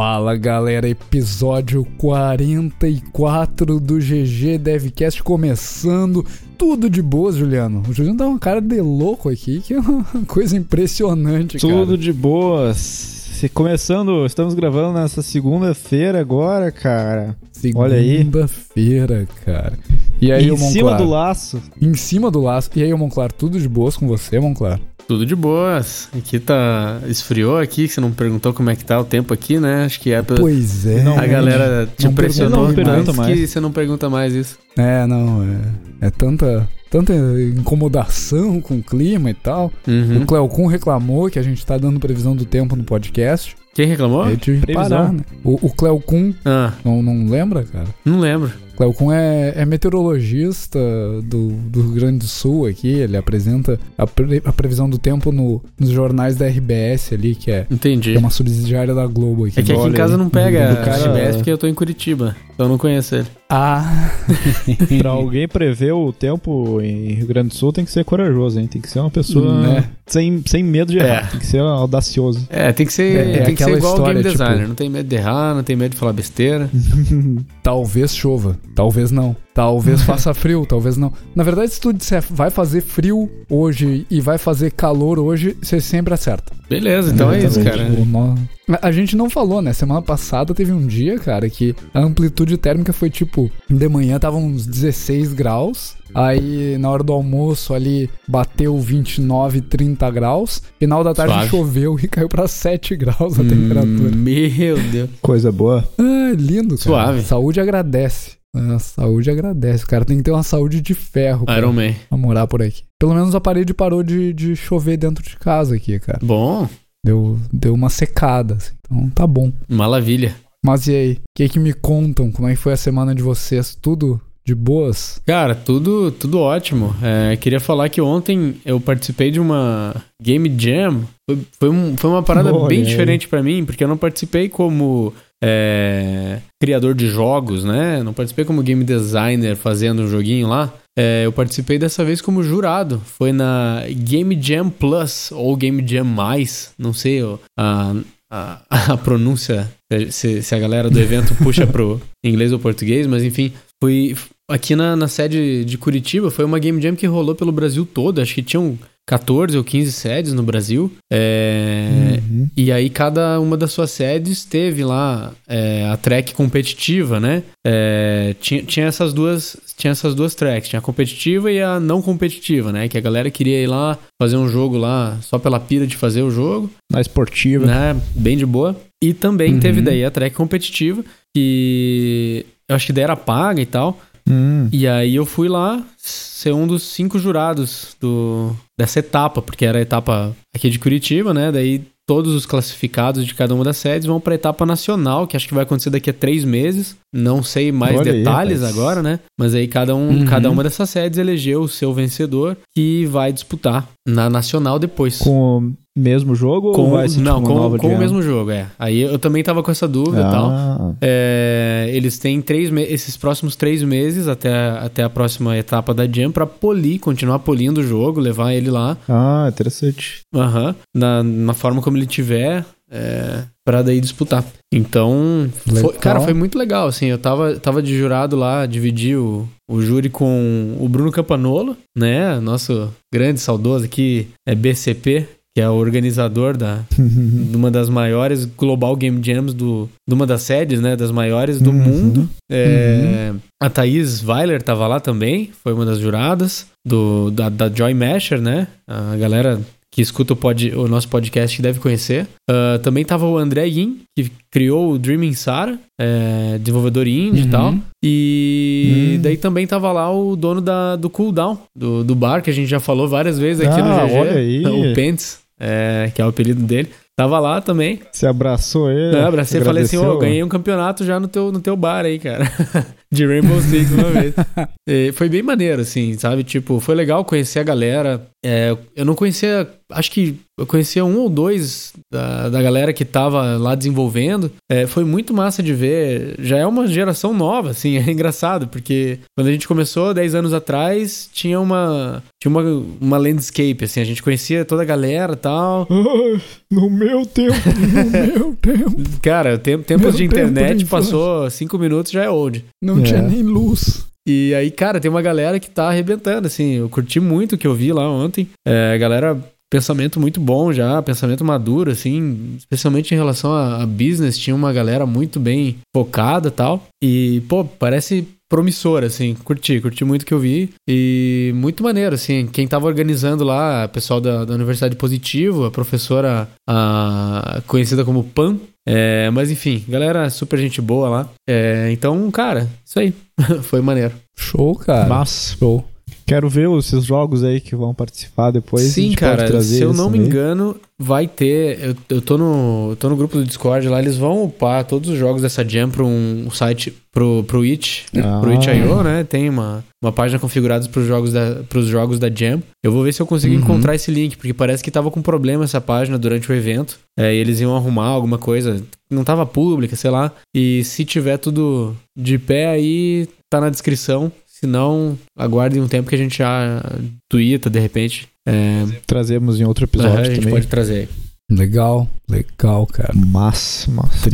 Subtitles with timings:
[0.00, 6.24] Fala galera, episódio 44 do GG Devcast começando.
[6.56, 7.82] Tudo de boas, Juliano.
[7.86, 11.98] O Juliano dá uma cara de louco aqui, que é uma coisa impressionante, Tudo cara.
[11.98, 13.20] de boas.
[13.52, 17.36] Começando, estamos gravando nessa segunda-feira agora, cara.
[17.74, 18.18] Olha aí.
[18.18, 19.78] Segunda-feira, cara.
[20.18, 20.98] E aí, em o cima Monclar?
[20.98, 21.62] do laço.
[21.80, 22.70] Em cima do laço.
[22.74, 24.80] E aí, Monclar, tudo de boas com você, Monclar?
[25.10, 26.08] Tudo de boas.
[26.16, 27.00] Aqui tá.
[27.08, 29.82] Esfriou aqui, que você não perguntou como é que tá o tempo aqui, né?
[29.84, 31.02] Acho que é pela- Pois é.
[31.02, 33.34] Não, a galera te não impressionou pergunta- não pergunta mais.
[33.34, 34.56] que você não pergunta mais isso.
[34.78, 39.72] É, não, é, é tanta, tanta incomodação com o clima e tal.
[39.88, 40.22] Uhum.
[40.22, 43.56] O Cleocum reclamou que a gente tá dando previsão do tempo no podcast.
[43.74, 44.28] Quem reclamou?
[44.30, 44.88] Eu tive que Previsão.
[44.96, 45.20] parar, né?
[45.42, 47.86] O, o Cleocum, Ah, não, não lembra, cara?
[48.04, 48.50] não lembro.
[48.80, 50.78] Cleocum é, é meteorologista
[51.24, 52.88] do, do Rio Grande do Sul aqui.
[52.88, 57.50] Ele apresenta a, pre- a previsão do tempo no- nos jornais da RBS ali, que
[57.50, 58.12] é, Entendi.
[58.12, 59.60] que é uma subsidiária da Globo aqui.
[59.60, 62.34] É que aqui em casa não pega cara- RBS porque eu tô em Curitiba.
[62.60, 63.26] Então eu não conheço ele.
[63.48, 64.10] Ah,
[65.00, 68.66] Pra alguém prever o tempo em Rio Grande do Sul tem que ser corajoso, hein?
[68.66, 69.88] Tem que ser uma pessoa Né?
[70.06, 71.24] sem, sem medo de errar.
[71.24, 71.26] É.
[71.30, 72.46] Tem que ser audacioso.
[72.50, 74.44] É, tem que ser, É, é tem que ser aquela igual o game história, tipo-
[74.44, 74.68] designer.
[74.68, 76.68] Não tem medo de errar, não tem medo de falar besteira.
[77.62, 79.34] talvez chova, talvez não.
[79.52, 81.12] Talvez faça frio, talvez não.
[81.34, 85.80] Na verdade, se tu disser vai fazer frio hoje e vai fazer calor hoje, você
[85.80, 86.52] sempre acerta.
[86.68, 87.90] Beleza, então é isso, Exatamente.
[87.96, 88.00] cara.
[88.00, 88.34] O nó-
[88.80, 89.72] A gente não falou, né?
[89.72, 94.36] Semana passada teve um dia, cara, que a amplitude térmica foi tipo: de manhã tava
[94.36, 95.98] uns 16 graus.
[96.14, 100.62] Aí na hora do almoço ali bateu 29, 30 graus.
[100.78, 101.48] Final da tarde Suave.
[101.48, 104.10] choveu e caiu pra 7 graus a Hum, temperatura.
[104.16, 105.10] Meu Deus.
[105.22, 105.84] Coisa boa.
[105.98, 106.80] Ah, lindo, cara.
[106.80, 107.22] Suave.
[107.22, 108.39] Saúde agradece.
[108.54, 109.84] A saúde agradece.
[109.84, 111.92] O cara tem que ter uma saúde de ferro pra, Iron Man.
[112.08, 112.82] pra morar por aqui.
[112.98, 116.18] Pelo menos a parede parou de, de chover dentro de casa aqui, cara.
[116.22, 116.68] Bom,
[117.04, 118.74] Deu, deu uma secada, assim.
[118.84, 119.50] Então tá bom.
[119.68, 120.34] maravilha.
[120.62, 121.12] Mas e aí?
[121.12, 122.30] O que, que me contam?
[122.30, 123.74] Como é que foi a semana de vocês?
[123.80, 125.22] Tudo de boas?
[125.24, 126.94] Cara, tudo, tudo ótimo.
[127.02, 131.02] É, queria falar que ontem eu participei de uma Game Jam.
[131.26, 132.84] Foi, foi, um- foi uma parada Olha bem aí.
[132.86, 138.02] diferente pra mim, porque eu não participei como é, criador de jogos, né?
[138.02, 140.72] Não participei como game designer fazendo um joguinho lá.
[140.98, 143.00] É, eu participei dessa vez como jurado.
[143.04, 147.22] Foi na Game Jam Plus ou Game Jam Mais, não sei
[147.58, 147.94] a,
[148.30, 148.62] a,
[148.92, 149.70] a pronúncia,
[150.10, 153.52] se, se a galera do evento puxa pro inglês ou português, mas enfim,
[153.82, 154.14] foi
[154.50, 156.30] aqui na, na sede de Curitiba.
[156.30, 158.20] Foi uma Game Jam que rolou pelo Brasil todo.
[158.20, 158.78] Acho que tinham
[159.08, 160.90] 14 ou 15 sedes no Brasil.
[161.12, 162.48] É, Uhum.
[162.56, 167.42] e aí cada uma das suas sedes teve lá é, a track competitiva, né?
[167.66, 172.02] É, tinha, tinha essas duas tinha essas duas tracks, tinha a competitiva e a não
[172.02, 172.86] competitiva, né?
[172.86, 176.22] Que a galera queria ir lá fazer um jogo lá só pela pira de fazer
[176.22, 177.64] o jogo, Na esportiva.
[177.66, 178.00] né?
[178.14, 178.78] Bem de boa.
[179.02, 179.60] E também Uhum.
[179.60, 181.02] teve daí a track competitiva
[181.34, 183.98] que eu acho que daí era paga e tal.
[184.28, 184.68] Hum.
[184.70, 189.78] E aí eu fui lá ser um dos cinco jurados do, dessa etapa, porque era
[189.78, 191.52] a etapa aqui de Curitiba, né?
[191.52, 195.36] Daí todos os classificados de cada uma das sedes vão para a etapa nacional, que
[195.36, 196.96] acho que vai acontecer daqui a três meses.
[197.14, 198.76] Não sei mais Olha aí, detalhes rapaz.
[198.78, 199.20] agora, né?
[199.38, 200.24] Mas aí cada, um, Uhum.
[200.24, 205.18] cada uma dessas sedes elegeu o seu vencedor que vai disputar na nacional depois.
[205.18, 208.50] Com o mesmo jogo Com- ou vai ser não, tipo, com, com o mesmo jogo,
[208.50, 208.66] é.
[208.78, 210.50] Aí eu também tava com essa dúvida e tal.
[210.50, 216.06] Ah, É, eles têm três esses próximos três meses até, até a próxima etapa da
[216.06, 220.20] Jam pra polir, continuar polindo o jogo, levar ele lá, ah, interessante.
[220.34, 224.44] aham, na, na forma como ele tiver, é, pra daí disputar.
[224.72, 225.48] Então,
[225.80, 229.80] foi- cara, foi muito legal, assim, eu tava, tava de jurado lá, dividi o, o
[229.82, 235.26] júri com o Bruno Campanolo, né, nosso grande saudoso aqui, é BCP,
[235.56, 240.24] que é o organizador da, de uma das maiores Global Game Jams do, de uma
[240.26, 241.76] das sedes, né, das maiores do Uhum.
[241.76, 242.28] mundo.
[242.50, 247.92] É, A Thaís Weiler tava lá também, foi uma das juradas do, da, da Joy
[247.94, 248.68] Masher, né?
[248.88, 249.60] A galera
[249.92, 252.26] que escuta o, pod, o nosso podcast deve conhecer.
[252.48, 257.46] Ah, também tava o André Yin, que criou o Dreaming Sara, é, desenvolvedor indie Uhum.
[257.46, 257.74] e tal.
[258.04, 259.22] E Hum.
[259.22, 262.68] daí também tava lá o dono da, do Cooldown, do, do bar, que a gente
[262.68, 264.14] já falou várias vezes aqui Ah, no GG.
[264.18, 264.62] olha aí.
[264.90, 266.88] O Pence, é, que é o apelido dele.
[267.16, 268.00] Tava lá também.
[268.10, 269.12] Você abraçou ele?
[269.12, 271.76] Não, abracei e falei assim, ô, oh, ganhei um campeonato já no teu, no teu
[271.76, 272.50] bar aí, cara.
[273.12, 274.34] de Rainbow Six uma vez.
[274.92, 276.42] E foi bem maneiro, assim, sabe?
[276.42, 278.26] Tipo, foi legal conhecer a galera.
[278.44, 283.04] É, eu não conhecia, acho que eu conhecia um ou dois da, da galera que
[283.04, 284.50] tava lá desenvolvendo.
[284.68, 286.34] É, foi muito massa de ver.
[286.40, 290.52] Já é uma geração nova, assim, é engraçado, porque quando a gente começou 10 anos
[290.52, 292.22] atrás, tinha uma.
[292.42, 295.86] Tinha uma, uma landscape, assim, a gente conhecia toda a galera e tal.
[296.70, 299.02] no meu tempo, no meu tempo.
[299.22, 302.64] Cara, tempo, tempos de internet passou 5 minutos já é old.
[302.82, 303.04] Não é.
[303.04, 304.06] tinha nem luz.
[304.26, 306.74] E aí, cara, tem uma galera que tá arrebentando, assim.
[306.74, 308.48] Eu curti muito o que eu vi lá ontem.
[308.66, 309.36] É, galera,
[309.70, 312.56] pensamento muito bom já, pensamento maduro, assim.
[312.58, 316.86] Especialmente em relação a, a business, tinha uma galera muito bem focada e tal.
[317.02, 319.34] E, pô, parece promissor, assim.
[319.44, 320.70] Curti, curti muito o que eu vi.
[320.88, 322.46] E muito maneiro, assim.
[322.48, 328.24] Quem tava organizando lá, o pessoal da, da Universidade Positivo, a professora a, conhecida como
[328.24, 328.58] Pan.
[328.86, 331.28] É, mas enfim, galera, super gente boa lá.
[331.48, 333.14] É, então, cara, isso aí.
[333.62, 334.14] Foi maneiro.
[334.36, 335.08] Show, cara.
[335.08, 335.56] Massa.
[335.56, 335.89] Show.
[336.30, 338.84] Quero ver os seus jogos aí que vão participar depois.
[338.84, 341.80] Sim, cara, se eu não me engano, vai ter.
[341.82, 345.10] Eu, eu tô, no, eu tô no grupo do Discord lá, eles vão upar todos
[345.10, 348.38] os jogos dessa Jam para um site pro, pro It, ah.
[348.40, 349.24] pro Itch.io, né?
[349.24, 352.62] Tem uma, uma página configurada pros jogos, da, pros jogos da Jam.
[352.80, 353.62] Eu vou ver se eu consigo uhum.
[353.62, 357.00] encontrar esse link, porque parece que tava com problema essa página durante o evento.
[357.18, 358.80] É, e eles iam arrumar alguma coisa.
[359.10, 360.30] Não tava pública, sei lá.
[360.54, 364.30] E se tiver tudo de pé aí, tá na descrição.
[364.60, 366.82] Se não, aguardem um tempo que a gente já
[367.30, 368.28] tuita, de repente.
[368.46, 368.84] É...
[369.06, 371.08] Trazemos em outro episódio a gente pode trazer.
[371.50, 373.14] Legal, legal, cara.
[373.14, 374.28] Massa, massa.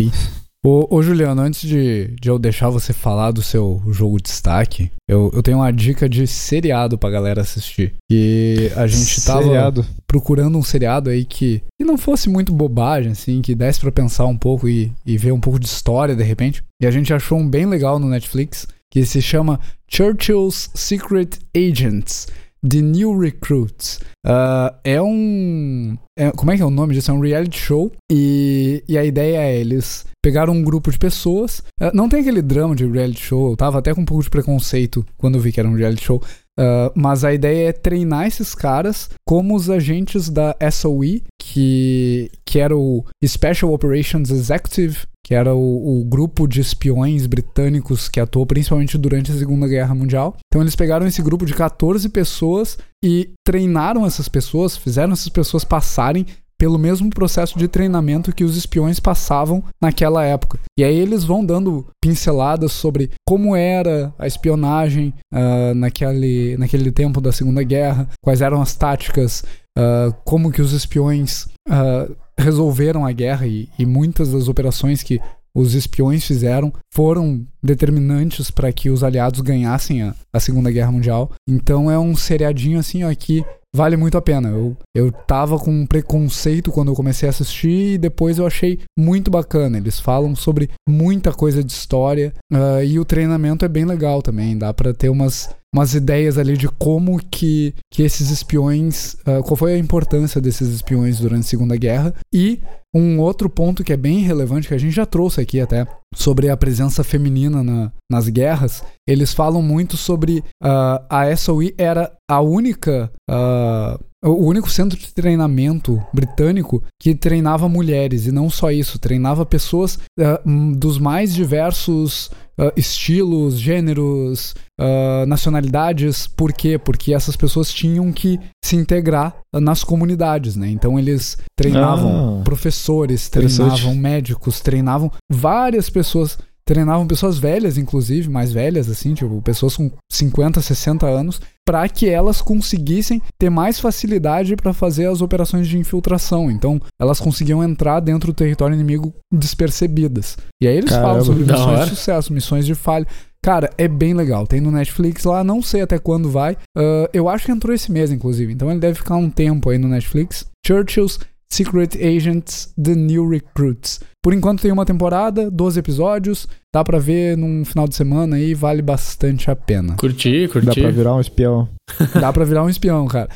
[0.64, 4.90] Ô, ô, Juliano, antes de, de eu deixar você falar do seu jogo de destaque,
[5.08, 7.94] eu, eu tenho uma dica de seriado pra galera assistir.
[8.10, 9.86] E a gente tava seriado.
[10.08, 14.26] procurando um seriado aí que, que não fosse muito bobagem, assim, que desse pra pensar
[14.26, 16.64] um pouco e, e ver um pouco de história de repente.
[16.82, 22.28] E a gente achou um bem legal no Netflix que se chama Churchill's Secret Agents.
[22.66, 24.00] The New Recruits.
[24.26, 25.98] Uh, é um.
[26.18, 27.10] É, como é que é o nome disso?
[27.10, 27.92] É um reality show.
[28.10, 31.58] E, e a ideia é eles pegaram um grupo de pessoas.
[31.78, 33.50] Uh, não tem aquele drama de reality show.
[33.50, 36.02] Eu tava até com um pouco de preconceito quando eu vi que era um reality
[36.02, 36.22] show.
[36.58, 42.58] Uh, mas a ideia é treinar esses caras como os agentes da SOE, que, que
[42.58, 48.46] era o Special Operations Executive, que era o, o, grupo de espiões britânicos que atuou
[48.46, 50.36] principalmente durante a Segunda Guerra Mundial.
[50.46, 55.64] Então eles pegaram esse grupo de 14 pessoas e treinaram essas pessoas, fizeram essas pessoas
[55.64, 56.24] passarem
[56.58, 60.58] pelo mesmo processo de treinamento que os espiões passavam naquela época.
[60.78, 67.20] E aí eles vão dando pinceladas sobre como era a espionagem uh, naquele, naquele tempo
[67.20, 69.44] da Segunda Guerra, quais eram as táticas,
[69.78, 75.20] uh, como que os espiões uh, resolveram a guerra e, e muitas das operações que
[75.56, 81.32] os espiões fizeram foram determinantes para que os aliados ganhassem a, a, Segunda Guerra Mundial.
[81.48, 83.42] Então é um seriadinho assim ó, que
[83.76, 84.48] vale muito a pena.
[84.48, 88.80] Eu, eu tava com um preconceito quando eu comecei a assistir e depois eu achei
[88.98, 89.76] muito bacana.
[89.76, 94.56] Eles falam sobre muita coisa de história uh, e o treinamento é bem legal também.
[94.56, 99.56] Dá para ter umas, umas ideias ali de como que, que esses espiões, uh, qual
[99.56, 102.60] foi a importância desses espiões durante a Segunda Guerra e
[102.94, 106.48] um outro ponto que é bem relevante, que a gente já trouxe aqui até, sobre
[106.48, 112.40] a presença feminina na, nas guerras, eles falam muito sobre uh, a SOE era a
[112.40, 113.12] única.
[113.30, 119.46] Uh, o único centro de treinamento britânico que treinava mulheres, e não só isso, treinava
[119.46, 122.26] pessoas uh, dos mais diversos
[122.58, 126.26] uh, estilos, gêneros, uh, nacionalidades.
[126.26, 126.78] Por quê?
[126.78, 130.68] Porque essas pessoas tinham que se integrar nas comunidades, né?
[130.68, 138.52] Então eles treinavam ah, professores, treinavam médicos, treinavam várias pessoas treinavam pessoas velhas, inclusive, mais
[138.52, 144.54] velhas, assim, tipo, pessoas com 50, 60 anos, para que elas conseguissem ter mais facilidade
[144.54, 146.50] para fazer as operações de infiltração.
[146.50, 150.38] Então, elas conseguiam entrar dentro do território inimigo despercebidas.
[150.62, 153.06] E aí eles Caramba, falam sobre missões de sucesso, missões de falha.
[153.42, 154.46] Cara, é bem legal.
[154.46, 156.54] Tem no Netflix lá, não sei até quando vai.
[156.76, 158.52] Uh, eu acho que entrou esse mês, inclusive.
[158.52, 160.46] Então ele deve ficar um tempo aí no Netflix.
[160.66, 161.18] Churchill's
[161.50, 164.00] Secret Agents The New Recruits.
[164.22, 168.54] Por enquanto tem uma temporada, 12 episódios, dá para ver num final de semana aí,
[168.54, 169.94] vale bastante a pena.
[169.96, 170.66] Curti, curti.
[170.66, 171.68] Dá pra virar um espião.
[172.20, 173.28] dá pra virar um espião, cara.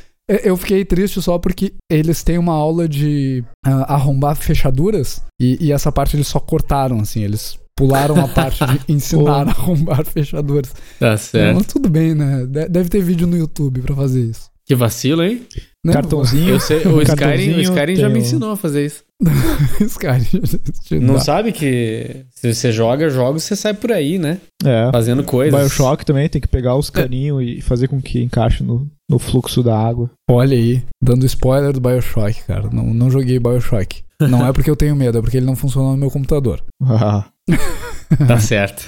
[0.45, 5.73] Eu fiquei triste só porque eles têm uma aula de uh, arrombar fechaduras e, e,
[5.73, 10.73] essa parte eles só cortaram, assim, eles pularam a parte de ensinar a arrombar fechaduras.
[11.01, 11.57] Tá certo.
[11.57, 12.47] Mas tudo bem, né?
[12.47, 14.51] Deve ter vídeo no YouTube para fazer isso.
[14.65, 15.45] Que vacilo, hein?
[15.85, 16.51] Não, Cartãozinho.
[16.51, 19.03] Eu sei, o Skyrim, o Skyrim já me ensinou a fazer isso.
[19.81, 20.99] Sky.
[21.01, 21.21] Não dá.
[21.21, 24.39] sabe que se você joga jogos, você sai por aí, né?
[24.65, 24.91] É.
[24.93, 25.59] Fazendo coisas.
[25.59, 27.45] Bioshock também tem que pegar os caninhos é.
[27.45, 30.11] e fazer com que encaixe no, no fluxo da água.
[30.29, 32.69] Olha aí, dando spoiler do Bioshock, cara.
[32.71, 34.03] Não, não joguei Bioshock.
[34.21, 36.63] Não é porque eu tenho medo, é porque ele não funciona no meu computador.
[38.29, 38.87] tá certo.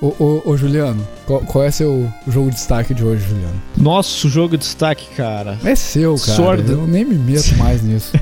[0.00, 3.62] Ô, ô, ô, Juliano, qual, qual, é seu jogo de destaque de hoje, Juliano?
[3.76, 5.58] Nosso jogo de destaque, cara.
[5.62, 6.36] É seu, cara.
[6.36, 6.72] Sword...
[6.72, 8.12] Eu nem me meto mais nisso.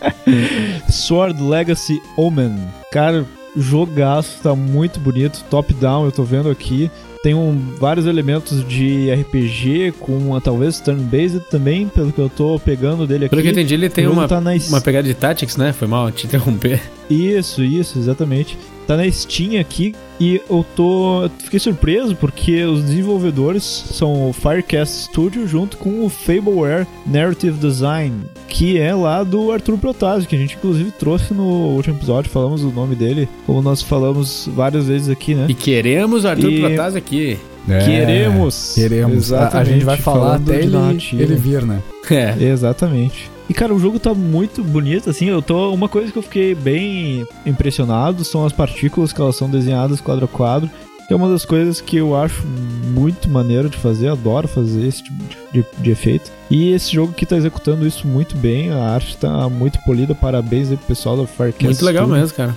[0.88, 2.56] Sword Legacy Omen.
[2.90, 5.44] Cara, jogaço, tá muito bonito.
[5.50, 6.90] Top-down, eu tô vendo aqui.
[7.22, 13.06] Tem um, vários elementos de RPG com talvez turn-based também, pelo que eu tô pegando
[13.06, 13.30] dele aqui.
[13.30, 15.74] Pelo que eu entendi, ele tem uma, tá uma pegada de tactics, né?
[15.74, 16.80] Foi mal te interromper.
[17.10, 18.56] Isso, isso, exatamente
[18.88, 21.30] tá na Steam aqui e eu tô.
[21.44, 28.22] Fiquei surpreso porque os desenvolvedores são o Firecast Studio junto com o Fableware Narrative Design,
[28.48, 31.44] que é lá do Arthur Protásio, que a gente inclusive trouxe no
[31.76, 35.46] último episódio, falamos o nome dele, como nós falamos várias vezes aqui, né?
[35.50, 36.60] E queremos o Arthur e...
[36.60, 37.38] Protásio aqui.
[37.68, 38.72] É, queremos.
[38.74, 39.16] Queremos.
[39.16, 39.56] Exatamente.
[39.56, 40.74] A, a gente vai falar até ele,
[41.12, 41.82] ele vir, né?
[42.10, 42.42] É.
[42.42, 43.30] Exatamente.
[43.48, 45.26] E, cara, o jogo tá muito bonito, assim.
[45.26, 45.72] Eu tô.
[45.72, 50.26] Uma coisa que eu fiquei bem impressionado são as partículas que elas são desenhadas quadro
[50.26, 50.70] a quadro.
[51.06, 55.02] Que é uma das coisas que eu acho muito maneiro de fazer, adoro fazer esse
[55.02, 56.30] tipo de, de, de efeito.
[56.50, 60.70] E esse jogo que tá executando isso muito bem, a arte tá muito polida, parabéns
[60.70, 61.64] aí pro pessoal da Firecast.
[61.64, 62.20] Muito legal Studio.
[62.20, 62.54] mesmo, cara.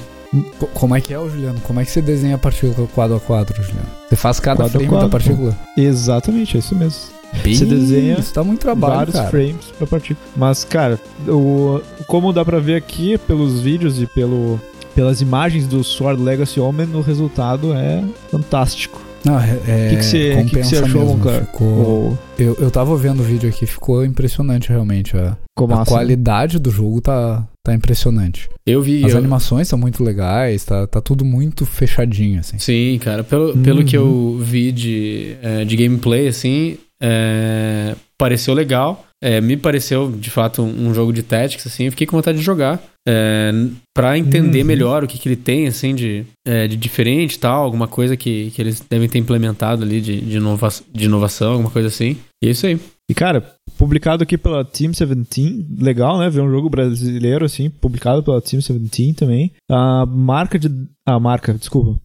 [0.74, 1.62] Como é que é, Juliano?
[1.62, 3.88] Como é que você desenha a partícula quadro a quadro, Juliano?
[4.10, 5.58] Você faz cada quadro frame da partícula?
[5.78, 7.21] Exatamente, é isso mesmo.
[7.44, 9.30] Bem, você desenha isso dá muito trabalho, vários cara.
[9.30, 10.18] frames pra partir.
[10.36, 14.60] Mas, cara, o, como dá pra ver aqui pelos vídeos e pelo,
[14.96, 19.02] pelas imagens do Sword Legacy Omen, o resultado é fantástico.
[19.24, 21.46] Não, é, o que, que, você, que, que você achou, mesmo, cara?
[21.46, 22.18] Ficou...
[22.40, 25.16] Eu, eu tava vendo o vídeo aqui, ficou impressionante realmente.
[25.16, 25.92] A, Como a assim?
[25.92, 28.50] qualidade do jogo tá, tá impressionante.
[28.66, 29.06] Eu vi.
[29.06, 29.20] As eu...
[29.20, 32.58] animações são muito legais, tá, tá tudo muito fechadinho, assim.
[32.58, 33.24] Sim, cara.
[33.24, 33.62] Pelo, uhum.
[33.62, 39.06] pelo que eu vi de, é, de gameplay, assim, é, pareceu legal.
[39.24, 41.90] É, me pareceu, de fato, um jogo de tactics, assim.
[41.90, 42.82] Fiquei com vontade de jogar.
[43.08, 43.52] É,
[43.96, 44.68] para entender uhum.
[44.68, 47.64] melhor o que, que ele tem, assim, de, é, de diferente tal.
[47.64, 51.72] Alguma coisa que, que eles devem ter implementado ali de, de, inova de inovação, alguma
[51.72, 52.18] coisa assim.
[52.44, 52.80] E é isso aí.
[53.10, 56.30] E, cara, publicado aqui pela Team 17, legal, né?
[56.30, 59.52] Ver um jogo brasileiro, assim, publicado pela Team 17 também.
[59.70, 60.70] A marca de...
[61.06, 62.00] A marca, desculpa.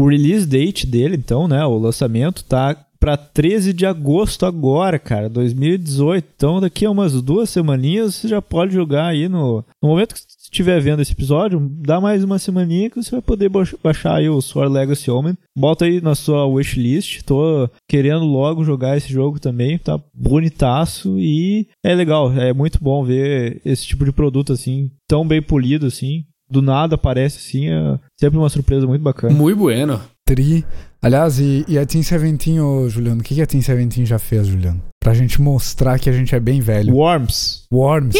[0.00, 1.64] O release date dele, então, né?
[1.64, 6.26] O lançamento tá para 13 de agosto agora, cara, 2018.
[6.34, 10.20] Então daqui a umas duas semaninhas você já pode jogar aí no, no momento que
[10.42, 13.50] estiver vendo esse episódio, dá mais uma semaninha que você vai poder
[13.82, 15.36] baixar aí o Sword Legacy Omen.
[15.54, 17.22] Bota aí na sua wishlist.
[17.24, 23.04] Tô querendo logo jogar esse jogo também, tá bonitaço e é legal, é muito bom
[23.04, 26.24] ver esse tipo de produto assim, tão bem polido assim.
[26.48, 29.34] Do nada aparece assim, é sempre uma surpresa muito bacana.
[29.34, 30.00] Muito bueno.
[30.26, 30.64] Tri.
[31.02, 34.18] Aliás, e, e a Team Seventeen, ô, Juliano, o que, que a Team Seventeen já
[34.18, 34.82] fez, Juliano?
[35.02, 36.94] Pra gente mostrar que a gente é bem velho.
[36.94, 37.66] Worms.
[37.70, 38.16] Worms.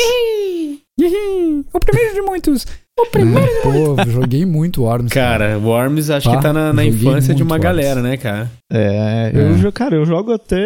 [1.73, 2.67] O primeiro de muitos.
[2.99, 4.05] O primeiro é, de muitos.
[4.05, 5.11] Pô, joguei muito Worms.
[5.11, 5.59] Cara, cara.
[5.59, 7.65] Worms acho que tá na, na infância de uma Worms.
[7.65, 8.51] galera, né, cara?
[8.71, 9.73] É, eu, é.
[9.73, 10.63] cara, eu jogo até.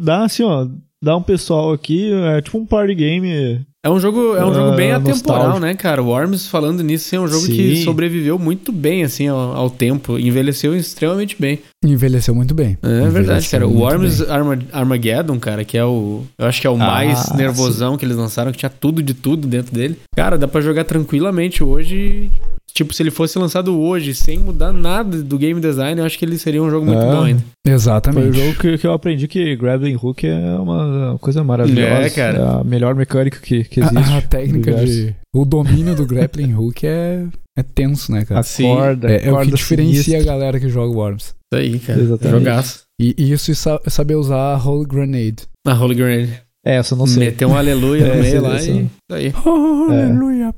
[0.00, 0.66] Dá assim, ó.
[1.02, 4.76] Dá um pessoal aqui, é tipo um party game é um jogo, é um jogo
[4.76, 6.02] bem uh, atemporal, né, cara?
[6.02, 7.52] Worms, falando nisso, é um jogo Sim.
[7.54, 10.18] que sobreviveu muito bem, assim, ao, ao, tempo.
[10.18, 11.60] Envelheceu extremamente bem.
[11.84, 12.76] Envelheceu muito bem.
[12.82, 13.64] É verdade, cara.
[13.64, 14.24] O Worms
[14.72, 16.24] Armageddon, cara, que é o...
[16.36, 17.98] Eu acho que é o ah, mais nervosão sim.
[17.98, 19.96] que eles lançaram, que tinha tudo de tudo dentro dele.
[20.16, 22.28] Cara, dá para jogar tranquilamente hoje
[22.76, 26.26] Tipo, se ele fosse lançado hoje, sem mudar nada do game design, eu acho que
[26.26, 27.42] ele seria um jogo muito é, bom ainda.
[27.66, 28.22] Exatamente.
[28.22, 32.06] Foi o jogo que, que, eu aprendi que Grappling Hook é uma coisa maravilhosa.
[32.06, 32.38] É, cara.
[32.38, 34.12] É a melhor mecânica que, que existe.
[34.12, 35.14] A, a técnica de.
[35.34, 38.40] O domínio do Grappling Hook é, é tenso, né, cara?
[38.40, 39.10] A corda.
[39.10, 40.20] É, é o que diferencia sinistra.
[40.20, 41.24] a galera que joga Worms.
[41.24, 42.00] Isso aí, cara.
[42.00, 42.38] Exatamente.
[42.38, 42.86] Jogaço.
[43.00, 45.46] E, e isso e saber usar a Holy Grenade.
[45.66, 46.42] A Holy Grenade.
[46.64, 47.26] É, essa eu não sei.
[47.26, 48.82] Meter um aleluia no meio lá e.
[48.82, 49.32] Isso aí.
[49.44, 50.54] Oh, aleluia.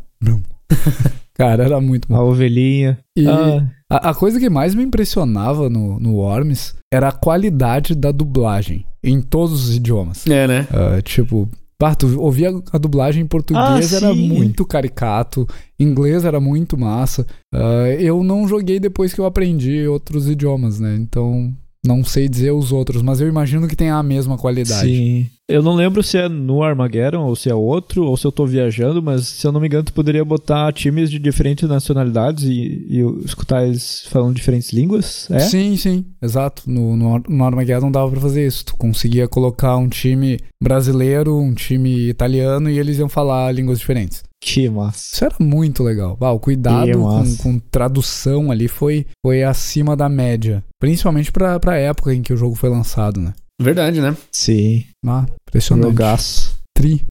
[1.35, 2.17] Cara, era muito bom.
[2.17, 2.99] A ovelhinha.
[3.17, 3.65] E ah.
[3.91, 8.85] a, a, coisa que mais me impressionava no, no Worms era a qualidade da dublagem
[9.05, 10.27] em todos os idiomas.
[10.27, 10.67] É, né?
[10.73, 11.49] Uh, tipo,
[11.81, 15.47] Barto, ouvia a dublagem em português, ah, era muito caricato,
[15.79, 17.25] inglês era muito massa.
[17.55, 20.97] Uh, eu não joguei depois que eu aprendi outros idiomas, né?
[20.97, 21.57] Então
[21.88, 24.87] não sei dizer os outros, mas eu imagino que tenha a mesma qualidade.
[24.87, 25.26] Sim.
[25.49, 28.45] Eu não lembro se é no Armageddon ou se é outro, ou se eu tô
[28.45, 32.87] viajando, mas se eu não me engano, tu poderia botar times de diferentes nacionalidades e,
[32.87, 35.38] e escutar eles falando diferentes línguas, é?
[35.38, 36.64] Sim, sim, exato.
[36.66, 38.66] No, no, no Armageddon dava pra fazer isso.
[38.66, 44.28] Tu conseguia colocar um time brasileiro, um time italiano e eles iam falar línguas diferentes.
[44.40, 45.00] Que massa.
[45.14, 46.16] Isso era muito legal.
[46.21, 50.62] Ah, o cuidado com, com tradução ali foi, foi acima da média.
[50.80, 53.35] Principalmente pra, pra época em que o jogo foi lançado, né?
[53.61, 54.16] Verdade, né?
[54.30, 54.85] Sim.
[55.04, 55.90] Ah, impressionante.
[55.90, 56.57] Jogaço.
[56.75, 57.04] Tri.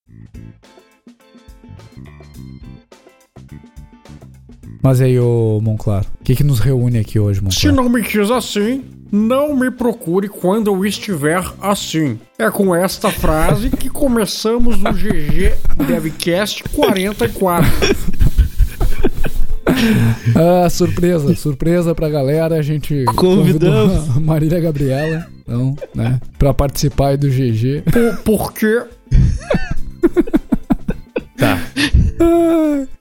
[4.81, 7.73] Mas aí, ô Monclar, o que, que nos reúne aqui hoje, Se Monclar?
[7.75, 12.17] não me quis assim, não me procure quando eu estiver assim.
[12.37, 15.53] É com esta frase que começamos o GG
[15.87, 17.67] Devcast 44.
[20.35, 22.55] Ah, surpresa, surpresa pra galera.
[22.55, 23.97] A gente Convidamos.
[23.99, 27.83] convidou a Marília Gabriela, então, né, pra participar aí do GG.
[27.91, 28.83] Por, porque
[31.37, 31.59] Tá.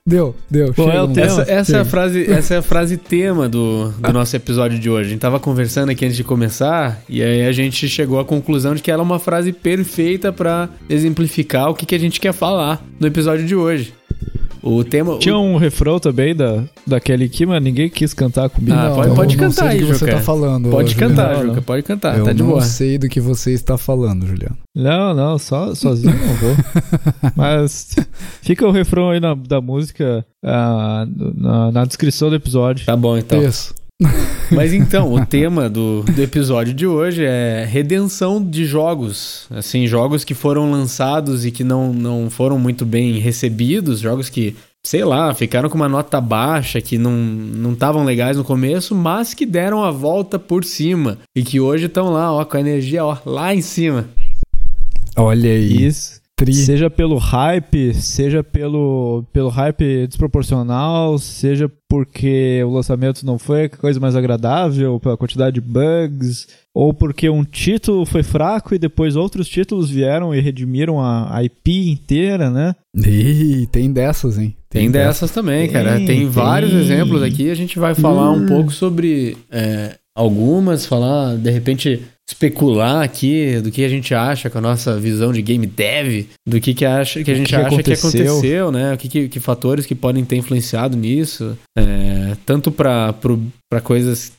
[0.05, 0.73] Deu, deu.
[0.73, 1.27] Qual é o Monclar.
[1.27, 1.41] tema?
[1.41, 4.89] Essa, essa é a frase, essa é a frase tema do, do nosso episódio de
[4.89, 5.07] hoje.
[5.07, 8.73] A gente tava conversando aqui antes de começar e aí a gente chegou à conclusão
[8.73, 12.33] de que ela é uma frase perfeita pra exemplificar o que, que a gente quer
[12.33, 13.93] falar no episódio de hoje.
[14.67, 15.17] O tema.
[15.19, 18.75] Tinha um refrão também da, daquele aqui, mas ninguém quis cantar comigo.
[18.75, 20.69] Ah, Não, pode- eu pode não cantar aí, você tá falando.
[20.69, 21.15] Pode Juliano.
[21.15, 21.63] cantar, Não, Juca, não.
[21.63, 22.61] pode cantar, Eu tá de não boa.
[22.61, 24.57] sei do que você está falando, Juliano.
[24.75, 26.55] Não, não, só, sozinho não vou.
[27.35, 27.95] Mas
[28.41, 32.85] fica o refrão aí na- da música ah, na, na descrição do episódio.
[32.85, 33.41] Tá bom, então.
[33.41, 33.73] Isso.
[34.51, 39.47] Mas então, o tema do, do episódio de hoje é redenção de jogos.
[39.49, 44.55] Assim, jogos que foram lançados e que não, não foram muito bem recebidos, jogos que,
[44.85, 49.33] sei lá, ficaram com uma nota baixa, que não não estavam legais no começo, mas
[49.33, 51.17] que deram a volta por cima.
[51.35, 54.07] E que hoje estão lá, ó, com a energia ó, lá em cima.
[55.15, 55.85] Olha aí.
[55.87, 56.21] Isso.
[56.37, 56.53] Tri.
[56.53, 63.69] Seja pelo hype, seja pelo, pelo hype desproporcional, seja porque o lançamento não foi a
[63.69, 69.15] coisa mais agradável, pela quantidade de bugs, ou porque um título foi fraco e depois
[69.15, 72.75] outros títulos vieram e redimiram a, a IP inteira, né?
[72.95, 74.55] Ih, tem dessas, hein?
[74.69, 75.95] Tem dessas também, cara.
[75.95, 76.81] Tem, Tem vários tem.
[76.81, 77.49] exemplos aqui.
[77.49, 83.71] A gente vai falar um pouco sobre é, algumas, falar, de repente, especular aqui do
[83.71, 87.23] que a gente acha com a nossa visão de game dev, do que, que, acha,
[87.23, 88.33] que a gente que acha que aconteceu.
[88.33, 88.93] aconteceu, né?
[88.93, 91.57] O que, que, que fatores que podem ter influenciado nisso.
[91.77, 93.13] É, tanto para
[93.83, 94.33] coisas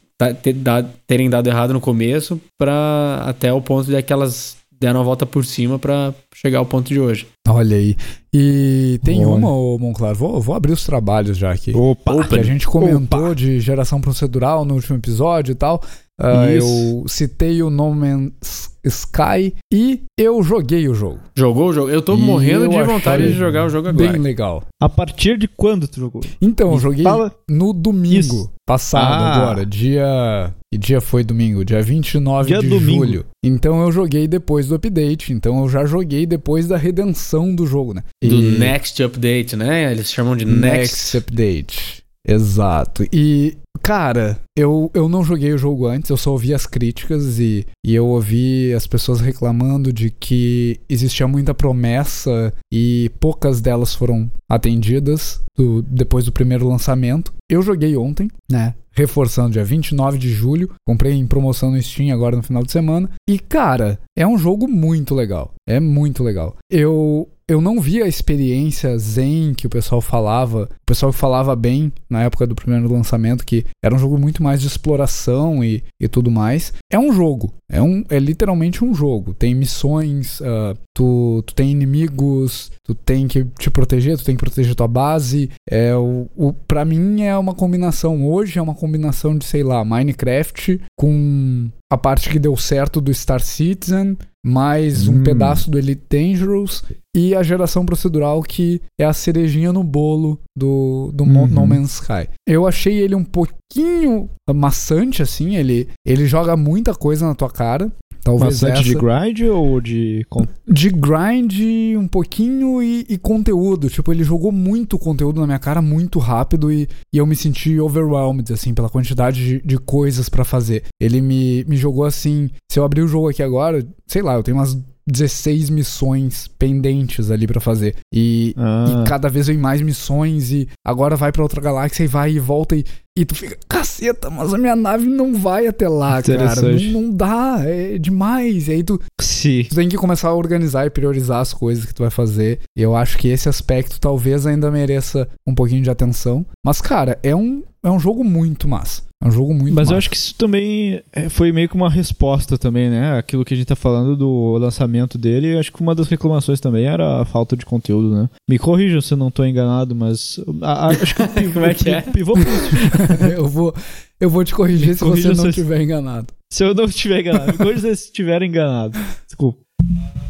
[1.06, 5.44] terem dado errado no começo, para até o ponto de aquelas deram a volta por
[5.44, 7.26] cima para chegar ao ponto de hoje.
[7.48, 7.96] Olha aí.
[8.32, 9.34] E tem Olha.
[9.36, 11.74] uma, ô Monclar, vou, vou abrir os trabalhos já aqui.
[11.74, 12.24] Opa!
[12.26, 15.80] que a gente comentou de geração procedural no último episódio e tal.
[16.20, 16.66] Isso.
[16.66, 21.20] eu citei o No Man's Sky e eu joguei o jogo.
[21.36, 21.90] Jogou o jogo?
[21.90, 24.12] Eu tô E morrendo eu de vontade de jogar o jogo agora.
[24.12, 24.64] Bem legal.
[24.82, 26.20] A partir de quando tu jogou?
[26.42, 28.50] Então, eu joguei fala- no domingo Isso.
[28.66, 29.36] passado Ah.
[29.42, 30.52] agora, dia...
[30.72, 31.64] Que dia foi domingo?
[31.64, 33.04] Dia 29 Dia de domingo.
[33.06, 33.26] julho.
[33.42, 37.94] Então eu joguei depois do update, então eu já joguei depois da redenção do jogo,
[37.94, 38.02] né?
[38.22, 39.90] Do E- Next Update, né?
[39.90, 41.16] Eles chamam de Next Next.
[41.16, 42.02] Update.
[42.28, 43.04] Exato.
[43.12, 47.66] E, cara, eu, eu não joguei o jogo antes, eu só ouvi as críticas e,
[47.84, 54.30] e eu ouvi as pessoas reclamando de que existia muita promessa e poucas delas foram
[54.50, 57.32] atendidas do- depois do primeiro lançamento.
[57.50, 58.74] Eu joguei ontem, né?
[58.92, 60.70] Reforçando, dia 29 de julho.
[60.86, 63.08] Comprei em promoção no Steam agora no final de semana.
[63.30, 65.54] E, cara, é um jogo muito legal.
[65.66, 66.56] É muito legal.
[66.70, 70.64] Eu, eu não vi a experiência zen que o pessoal falava.
[70.64, 74.60] O pessoal falava bem na época do primeiro lançamento, que era um jogo muito mais
[74.60, 76.74] de exploração e, e tudo mais.
[76.92, 77.50] É um jogo.
[77.70, 79.32] É, um, é literalmente um jogo.
[79.32, 84.44] Tem missões, ah, tu, tu tem inimigos, tu tem que te proteger, tu tem que
[84.44, 85.50] proteger tua base.
[85.70, 88.26] É o, o, pra mim é uma combinação.
[88.26, 93.12] Hoje é uma combinação de, sei lá, Minecraft com a parte que deu certo do
[93.14, 95.22] Star Citizen, mais um Hum.
[95.22, 96.84] pedaço do Elite Dangerous
[97.16, 101.46] e a geração procedural que é a cerejinha no bolo do, do Uhum.
[101.46, 102.28] No Man's Sky.
[102.46, 107.90] Eu achei ele um pouquinho maçante, assim, ele, ele joga muita coisa na tua cara.
[108.22, 110.26] Talvez Bastante de essa- grind ou de.
[110.66, 111.52] de grind
[111.96, 113.88] um pouquinho e, e conteúdo.
[113.88, 117.78] Tipo, ele jogou muito conteúdo na minha cara muito rápido e, e eu me senti
[117.80, 120.84] overwhelmed, assim, pela quantidade de, de coisas pra fazer.
[121.00, 122.50] Ele me, me jogou assim.
[122.70, 124.76] Se eu abrir o jogo aqui agora, sei lá, eu tenho umas
[125.10, 127.96] 16 missões pendentes ali pra fazer.
[128.12, 129.04] E, Ah.
[129.04, 132.38] e cada vez vem mais missões e agora vai pra outra galáxia e vai e
[132.38, 132.84] volta e,
[133.16, 136.54] e tu fica, caceta, mas a minha nave não vai até lá, cara.
[136.92, 138.68] Não, não dá, é demais.
[138.68, 139.64] E aí tu, Sim.
[139.68, 142.60] tu tem que começar a organizar e priorizar as coisas que tu vai fazer.
[142.76, 146.46] E eu acho que esse aspecto talvez ainda mereça um pouquinho de atenção.
[146.64, 149.02] Mas, cara, é um, é um jogo muito massa.
[149.20, 149.94] É um jogo muito Mas massa.
[149.94, 153.18] eu acho que isso também é, foi meio que uma resposta também, né?
[153.18, 156.84] Aquilo que a gente tá falando do lançamento dele, acho que uma das reclamações também
[156.84, 158.28] era a falta de conteúdo, né?
[158.48, 161.66] Me corrijam se eu não tô enganado, mas a- a- acho que o pi- Como
[161.66, 161.98] é que é?
[161.98, 162.34] o pivô
[163.36, 163.74] eu, vou,
[164.20, 166.28] eu vou te corrigir Me se você não se- estiver enganado.
[166.52, 167.52] Se eu não estiver enganado.
[167.52, 168.96] Me corrija se estiver enganado.
[169.26, 169.58] Desculpa.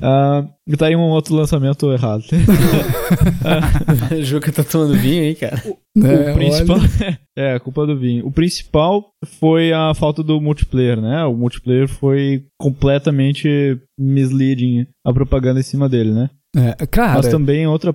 [0.01, 0.45] Ah,
[0.77, 2.23] tá aí um outro lançamento errado.
[4.19, 5.63] O Juca tá tomando vinho aí, cara.
[5.97, 6.79] É, o principal.
[7.37, 8.27] É, a culpa do vinho.
[8.27, 11.25] O principal foi a falta do multiplayer, né?
[11.25, 16.31] O multiplayer foi completamente misleading a propaganda em cima dele, né?
[16.57, 17.95] é, cara, Mas também outra.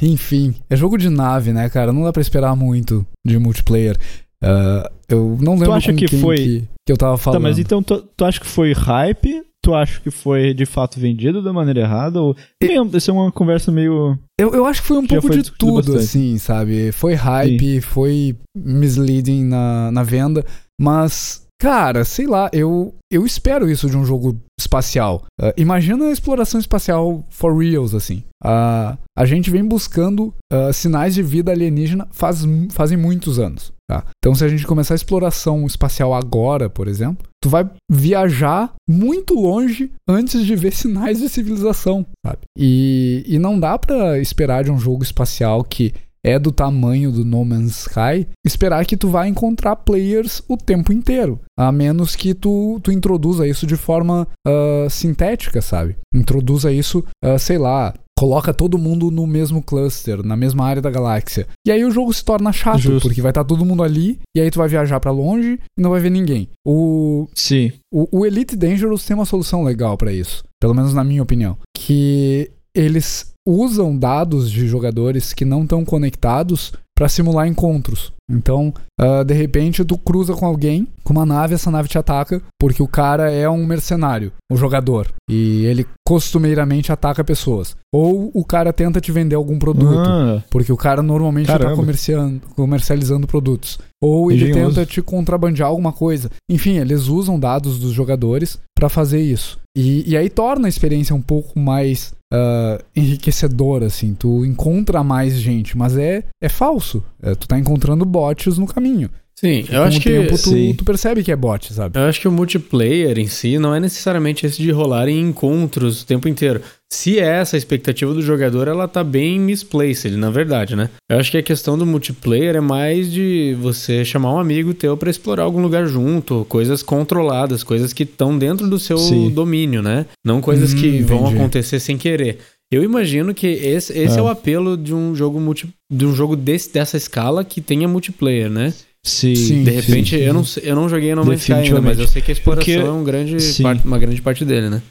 [0.00, 1.92] enfim, é jogo de nave, né, cara?
[1.92, 3.96] Não dá pra esperar muito de multiplayer.
[4.42, 7.42] Ah, eu não lembro acha com que quem foi- que, que eu tava Tá, falando.
[7.42, 9.42] mas então tu, tu acha que foi hype?
[9.62, 12.20] Tu acha que foi de fato vendido da maneira errada?
[12.20, 12.34] Ou...
[12.62, 14.18] Meio, essa é uma conversa meio.
[14.38, 15.98] Eu, eu acho que foi um pouco de tudo, bastante.
[15.98, 16.92] assim, sabe?
[16.92, 20.44] Foi hype, foi misleading na, na venda,
[20.80, 25.26] mas, cara, sei lá, eu, eu espero isso de um jogo espacial.
[25.40, 28.24] Ah, imagina a exploração espacial for reals, assim.
[28.42, 33.72] Ah, a gente vem buscando ah, sinais de vida alienígena faz, fazem muitos anos.
[33.88, 34.04] Tá?
[34.18, 39.34] Então, se a gente começar a exploração espacial agora, por exemplo, tu vai viajar muito
[39.34, 42.38] longe antes de ver sinais de civilização, sabe?
[42.56, 45.92] E, e não dá pra esperar de um jogo espacial que
[46.24, 50.92] é do tamanho do No Man's Sky, esperar que tu vai encontrar players o tempo
[50.92, 51.40] inteiro.
[51.58, 55.96] A menos que tu, tu introduza isso de forma ah, sintética, sabe?
[56.14, 60.90] Introduza isso, ah, sei lá, coloca todo mundo no mesmo cluster, na mesma área da
[60.90, 61.46] galáxia.
[61.66, 63.08] E aí o jogo se torna chato, Justo.
[63.08, 65.90] porque vai estar todo mundo ali, e aí tu vai viajar pra longe e não
[65.90, 66.48] vai ver ninguém.
[66.62, 67.72] O, Sim.
[67.90, 71.56] o, o Elite Dangerous tem uma solução legal pra isso, pelo menos na minha opinião,
[71.74, 78.12] que eles usam dados de jogadores que não estão conectados pra simular encontros.
[78.30, 82.42] Então, ah, de repente, tu cruza com alguém, com uma nave, essa nave te ataca,
[82.60, 87.74] porque o cara é um mercenário, o jogador, e ele costumeiramente ataca pessoas.
[87.92, 92.40] Ou o cara tenta te vender algum produto, Ah, porque o cara normalmente tá comerciando,
[92.54, 93.78] comercializando produtos.
[94.02, 94.74] Ou ele Engenhoso.
[94.76, 96.30] tenta te contrabandear alguma coisa.
[96.48, 99.58] Enfim, eles usam dados dos jogadores pra fazer isso.
[99.76, 104.14] E, e aí torna a experiência um pouco mais ah, enriquecedora, assim.
[104.14, 107.02] Tu encontra mais gente, mas é, é falso.
[107.22, 109.10] É, tu tá encontrando bots no caminho.
[109.40, 110.10] Sim, eu acho que.
[110.10, 110.72] tempo sim.
[110.72, 111.98] tu, tu percebe que é bot, sabe?
[111.98, 116.02] Eu acho que o multiplayer em si não é necessariamente esse de rolar em encontros
[116.02, 116.60] o tempo inteiro.
[116.92, 120.90] Se é essa a expectativa do jogador, ela tá bem misplaced, na verdade, né?
[121.08, 124.94] Eu acho que a questão do multiplayer é mais de você chamar um amigo teu
[124.96, 129.30] pra explorar algum lugar junto, coisas controladas, coisas que estão dentro do seu Sim.
[129.30, 130.04] domínio, né?
[130.22, 131.36] Não coisas Hum, que vão entendi.
[131.36, 132.38] acontecer sem querer.
[132.70, 134.18] Eu imagino que esse, esse é.
[134.18, 134.22] É.
[134.22, 138.50] o apelo de um jogo multi, de um jogo desse, dessa escala que tenha multiplayer,
[138.50, 138.70] né?
[138.70, 138.89] sim.
[139.04, 139.64] Sim.
[139.64, 142.20] De repente, eu não, sei- eu não joguei No Man's Sky ainda, mas eu sei
[142.20, 143.62] que a exploração Porque- é um grande Sim.
[143.62, 144.82] parte- uma grande parte dele, né?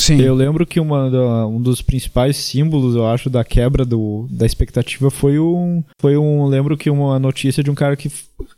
[0.00, 0.20] Sim.
[0.20, 5.10] Eu lembro que uma um dos principais símbolos, eu acho, da quebra do, da expectativa
[5.12, 5.84] foi um.
[6.00, 6.46] Foi um.
[6.46, 8.10] Lembro que uma notícia de um cara que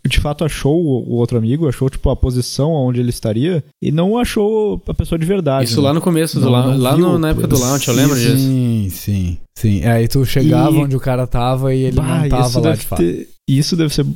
[0.07, 3.93] de fato achou o, o outro amigo, achou, tipo, a posição onde ele estaria, e
[3.93, 5.69] não achou a pessoa de verdade.
[5.69, 5.89] Isso né?
[5.89, 8.17] lá no começo, do Não- la- não lá no- na época do launch, eu lembro
[8.17, 8.39] disso.
[8.39, 9.81] Sim, sim, sim.
[9.83, 12.61] É, Aí tu chegava E- onde o cara tava e ele Bah, não tava isso
[12.61, 12.99] lá deve de fato.
[13.03, 14.07] ter- Isso deve ser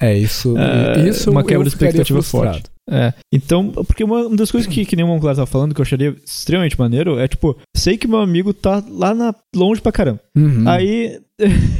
[0.00, 0.54] É, isso.
[0.56, 2.54] É, isso uma quebra de expectativa frustrado.
[2.56, 2.70] forte.
[2.92, 5.84] É, então, porque uma das coisas que, que nem o Monclar tava falando, que eu
[5.84, 10.18] acharia extremamente maneiro, é tipo, sei que meu amigo tá lá na, longe pra caramba.
[10.36, 10.68] Uhum.
[10.68, 11.20] Aí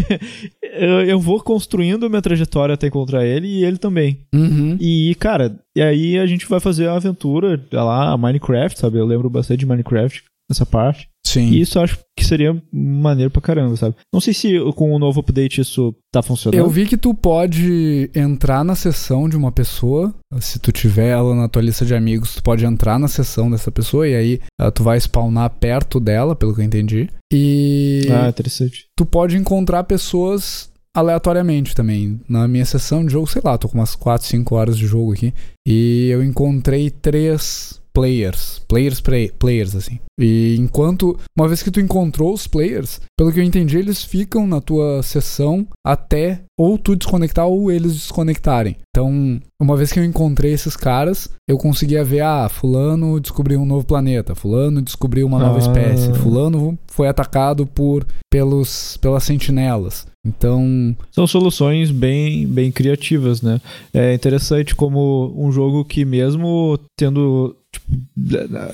[1.09, 4.18] eu- vou construindo minha trajetória até encontrar ele e ele também.
[4.33, 4.77] Uhum.
[4.81, 8.99] E, cara, e aí a gente vai fazer a aventura lá, a Minecraft, sabe?
[8.99, 11.09] Eu lembro bastante de Minecraft nessa parte.
[11.26, 11.50] Sim.
[11.50, 13.94] E isso eu acho que seria maneiro pra caramba, sabe?
[14.12, 16.59] Não sei se com o novo update isso tá funcionando.
[16.59, 21.35] Eu vi que tu pode entrar na sessão de uma pessoa, se tu tiver ela
[21.35, 24.70] na tua lista de amigos, tu pode entrar na sessão dessa pessoa e aí ah,
[24.70, 27.09] tu vai spawnar perto dela, pelo que eu entendi.
[27.33, 28.87] E Ah, interessante.
[28.96, 32.20] tu pode encontrar pessoas aleatoriamente também.
[32.28, 35.12] Na minha sessão de jogo, sei lá, tô com umas 4, 5 horas de jogo
[35.12, 35.33] aqui.
[35.66, 38.62] E eu encontrei três players.
[38.66, 39.98] Players, play, players, assim.
[40.18, 44.46] E enquanto, uma vez que tu encontrou os players, pelo que eu entendi, eles ficam
[44.46, 48.76] na tua sessão até ou tu desconectar ou eles desconectarem.
[48.90, 53.66] Então, uma vez que eu encontrei esses caras, eu conseguia ver, ah, fulano descobriu um
[53.66, 55.60] novo planeta, fulano descobriu uma nova Ah.
[55.60, 60.06] espécie, fulano foi atacado por pelos pelas sentinelas.
[60.26, 63.58] Então, São soluções bem, bem criativas, né?
[63.92, 67.87] É interessante como um jogo que mesmo tendo tipo,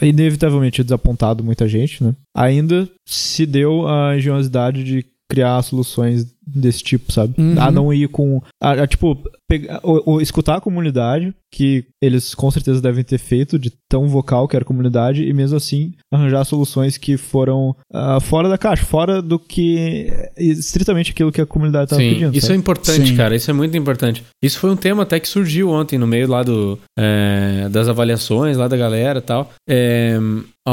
[0.03, 2.15] inevitavelmente desapontado muita gente, né?
[2.35, 7.35] Ainda se deu a engenhosidade de criar soluções desse tipo, sabe?
[7.37, 7.61] Uhum.
[7.61, 8.41] A não ir com.
[8.63, 13.19] A, a, tipo, pegar, ou, ou escutar a comunidade, que eles com certeza devem ter
[13.19, 17.75] feito de tão vocal que era a comunidade, e mesmo assim arranjar soluções que foram
[17.93, 20.09] ah, fora da caixa, fora do que.
[20.37, 22.37] estritamente aquilo que a comunidade estava pedindo.
[22.37, 22.59] isso é sabe?
[22.61, 23.17] importante, Sim.
[23.17, 23.35] cara.
[23.35, 24.25] Isso é muito importante.
[24.43, 28.57] Isso foi um tema até que surgiu ontem no meio lá do, é, das avaliações
[28.57, 29.51] lá da galera e tal.
[29.69, 30.19] É,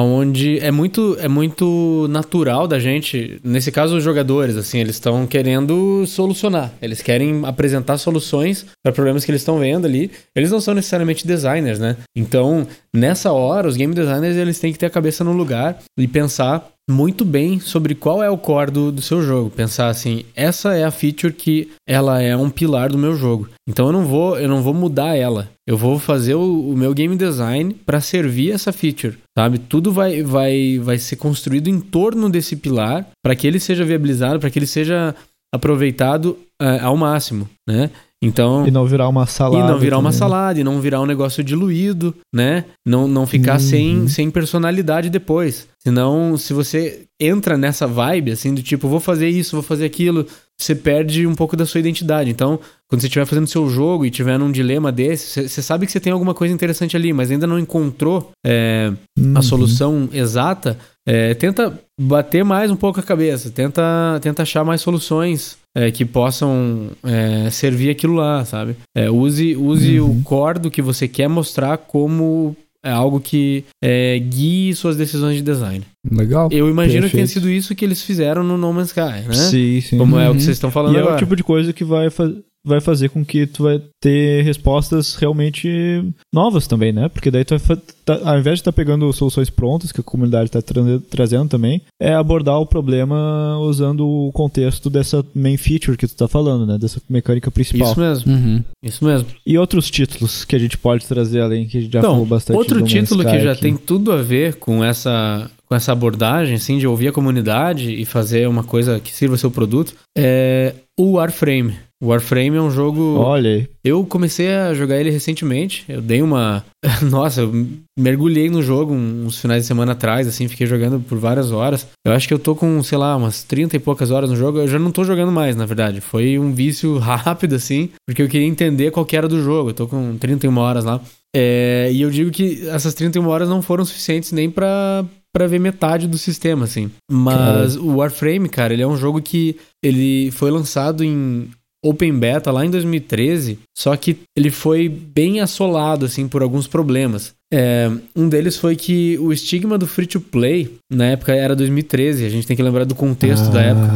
[0.01, 5.27] onde é muito, é muito natural da gente, nesse caso os jogadores, assim, eles estão
[5.27, 6.73] querendo solucionar.
[6.82, 10.10] Eles querem apresentar soluções para problemas que eles estão vendo ali.
[10.36, 11.97] Eles não são necessariamente designers, né?
[12.15, 16.08] Então, nessa hora, os game designers eles têm que ter a cabeça no lugar e
[16.08, 19.49] pensar muito bem sobre qual é o core do, do seu jogo.
[19.49, 23.49] Pensar assim, essa é a feature que ela é um pilar do meu jogo.
[23.67, 25.49] Então eu não vou, eu não vou mudar ela.
[25.65, 29.57] Eu vou fazer o, o meu game design para servir essa feature, sabe?
[29.57, 34.39] Tudo vai, vai, vai ser construído em torno desse pilar para que ele seja viabilizado,
[34.39, 35.15] para que ele seja
[35.53, 37.91] aproveitado eh, ao máximo, né?
[38.25, 39.65] Então, E não virar uma salada.
[39.65, 40.19] e não virar uma também.
[40.19, 42.65] salada, e não virar um negócio diluído, né?
[42.86, 43.59] Não, não ficar Uhum.
[43.59, 45.67] sem, sem personalidade depois.
[45.83, 50.25] Senão, se você entra nessa vibe, assim, do tipo, vou fazer isso, vou fazer aquilo,
[50.57, 52.29] você perde um pouco da sua identidade.
[52.29, 52.57] Então,
[52.89, 55.91] quando você estiver fazendo seu jogo e tiver num dilema desse, você- você sabe que
[55.91, 59.33] você tem alguma coisa interessante ali, mas ainda não encontrou é, Uhum.
[59.38, 64.82] a solução exata, é, tenta bater mais um pouco a cabeça, tenta, tenta achar mais
[64.82, 68.75] soluções é, que possam é, servir aquilo lá, sabe?
[68.95, 70.19] É, use use Uhum.
[70.19, 75.38] o core do que você quer mostrar como é algo que é, guie suas decisões
[75.38, 75.86] de design.
[76.12, 76.49] legal.
[76.51, 77.39] Eu imagino que tenha Perfeito.
[77.45, 79.34] sido isso que eles fizeram no No Man's Sky, né?
[79.34, 79.97] Sim, sim.
[79.97, 80.36] Como é o Uhum.
[80.38, 81.15] que vocês estão falando E é agora.
[81.15, 82.29] o tipo de coisa que vai, fa
[82.65, 87.10] vai fazer com que tu vai ter respostas realmente novas também, né?
[87.10, 90.45] Porque daí tu vai, tá- ao invés de estar pegando soluções prontas que a comunidade
[90.45, 90.62] está
[91.10, 96.28] trazendo também, é abordar o problema usando o contexto dessa main feature que tu tá
[96.28, 96.78] falando, né?
[96.78, 97.91] Dessa mecânica principal.
[97.91, 98.63] Isso mesmo, Uhum.
[98.82, 99.28] isso mesmo.
[99.45, 102.28] E outros títulos que a gente pode trazer além, que a gente já falou Então,
[102.28, 102.58] bastante.
[102.58, 103.62] outro título que já aqui.
[103.62, 108.06] tem tudo a ver com essa, com essa abordagem, assim, de ouvir a comunidade e
[108.06, 111.73] fazer uma coisa que sirva seu produto, é o Warframe.
[112.03, 113.15] Warframe é um jogo.
[113.17, 113.67] Olha aí.
[113.83, 115.85] Eu comecei a jogar ele recentemente.
[115.87, 116.63] Eu dei uma.
[117.09, 121.51] Nossa, eu mergulhei no jogo uns finais de semana atrás, assim, fiquei jogando por várias
[121.51, 121.87] horas.
[122.05, 124.59] Eu acho que eu tô com, sei lá, umas 30 e poucas horas no jogo.
[124.59, 126.01] Eu já não tô jogando mais, na verdade.
[126.01, 129.69] Foi um vício rápido, assim, porque eu queria entender qual que era do jogo.
[129.69, 130.99] Eu tô com 31 horas lá.
[131.35, 135.59] É, e eu digo que essas 31 horas não foram suficientes nem pra, pra ver
[135.59, 136.91] metade do sistema, assim.
[137.09, 141.49] Mas o Warframe, cara, ele é um jogo que ele foi lançado em
[141.83, 147.33] Open Beta lá em 2013, só que ele foi bem assolado, assim, por alguns problemas.
[147.53, 152.25] É, um deles foi que o estigma do free to play, na época era 2013,
[152.25, 153.91] a gente tem que lembrar do contexto da época.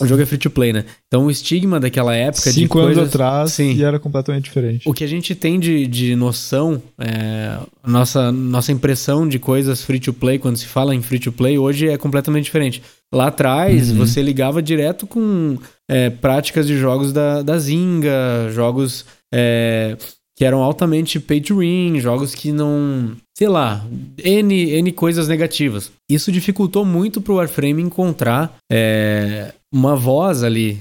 [0.00, 0.84] O jogo é free to play, né?
[1.06, 2.98] Então o estigma daquela época de Cinco coisas...
[2.98, 3.72] anos atrás Sim.
[3.74, 4.88] e era completamente diferente.
[4.88, 10.00] O que a gente tem de, de noção, é, nossa, nossa impressão de coisas free
[10.00, 12.82] to play, quando se fala em free to play, hoje é completamente diferente.
[13.12, 13.96] Lá atrás, Uhum.
[13.98, 15.56] você ligava direto com
[15.88, 19.96] é, práticas de jogos da, da Zynga, jogos é,
[20.36, 23.12] que eram altamente pay to win, jogos que não.
[23.36, 23.84] Sei lá,
[24.18, 25.92] N, N coisas negativas.
[26.10, 30.80] Isso dificultou muito pro Warframe encontrar é, uma voz ali,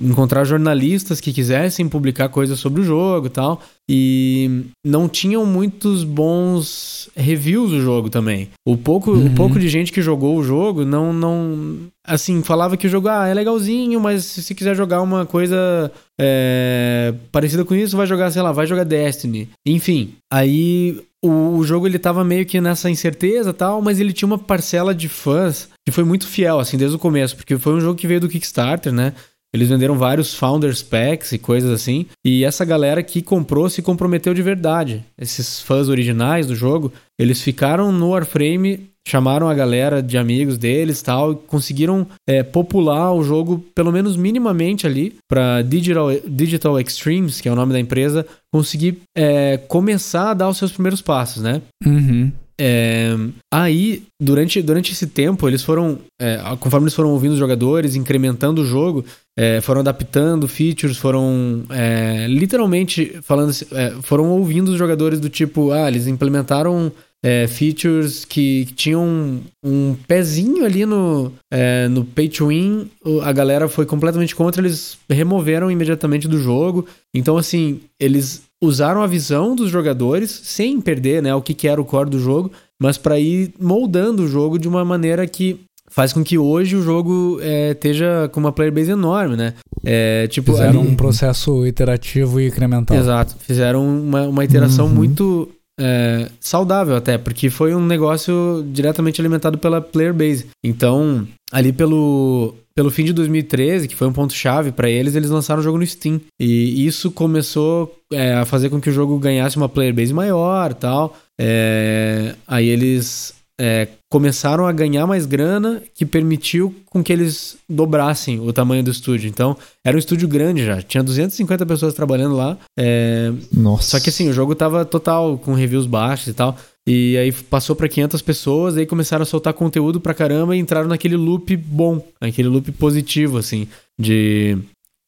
[0.00, 3.60] encontrar jornalistas que quisessem publicar coisas sobre o jogo e tal.
[3.90, 8.48] E não tinham muitos bons reviews do jogo também.
[8.64, 9.34] O pouco, o Uhum.
[9.34, 11.78] pouco de gente que jogou o jogo não, não.
[12.06, 15.90] Assim, falava que o jogo ah, é legalzinho, mas se se quiser jogar uma coisa
[16.20, 19.48] é, parecida com isso, vai jogar, sei lá, vai jogar Destiny.
[19.66, 24.12] Enfim, aí o, o jogo ele tava meio que nessa incerteza e tal, mas ele
[24.12, 27.74] tinha uma parcela de fãs que foi muito fiel, assim, desde o começo, porque foi
[27.74, 29.12] um jogo que veio do Kickstarter, né?
[29.54, 32.06] Eles venderam vários Founders Packs e coisas assim.
[32.24, 35.04] E essa galera que comprou se comprometeu de verdade.
[35.18, 41.02] Esses fãs originais do jogo, eles ficaram no Warframe chamaram a galera de amigos deles
[41.02, 47.48] tal, conseguiram é, popular o jogo, pelo menos minimamente ali, para Digital, Digital Extremes, que
[47.48, 51.60] é o nome da empresa, conseguir é, começar a dar os seus primeiros passos, né?
[51.84, 52.30] Uhum.
[52.60, 53.16] É,
[53.52, 58.62] aí, durante, durante esse tempo, eles foram, é, conforme eles foram ouvindo os jogadores, incrementando
[58.62, 59.04] o jogo,
[59.36, 65.70] é, foram adaptando features, foram é, literalmente falando, é, foram ouvindo os jogadores do tipo,
[65.70, 66.92] ah, eles implementaram
[67.24, 72.90] é, features que, que tinham um, um pezinho ali no, é, no pay to win,
[73.22, 76.84] a galera foi completamente contra, eles removeram imediatamente do jogo.
[77.14, 81.80] Então, assim, eles usaram a visão dos jogadores sem perder né, o que, que era
[81.80, 86.12] o core do jogo, mas para ir moldando o jogo de uma maneira que faz
[86.12, 89.54] com que hoje o jogo é, esteja com uma player base enorme, né?
[89.84, 92.96] É, tipo, Fizeram ali- um processo iterativo e incremental.
[92.96, 93.36] Exato.
[93.40, 94.94] Fizeram uma, uma iteração Uhum.
[94.94, 100.46] muito é, saudável até, porque foi um negócio diretamente alimentado pela player base.
[100.64, 105.60] Então, ali pelo, pelo fim de 2013, que foi um ponto-chave pra eles, eles lançaram
[105.60, 106.20] o jogo no Steam.
[106.38, 110.74] E isso começou é, a fazer com que o jogo ganhasse uma player base maior
[110.74, 111.16] tal.
[111.40, 118.40] É, aí eles é, começaram a ganhar mais grana, que permitiu com que eles dobrassem
[118.40, 119.28] o tamanho do estúdio.
[119.28, 122.58] Então, era um estúdio grande já, tinha 250 pessoas trabalhando lá.
[122.78, 123.90] É, Nossa.
[123.90, 126.56] só que assim, o jogo tava total com reviews baixos e tal.
[126.86, 130.88] E aí passou pra 500 pessoas, aí começaram a soltar conteúdo pra caramba e entraram
[130.88, 133.68] naquele loop bom, naquele loop positivo, assim,
[134.00, 134.58] de.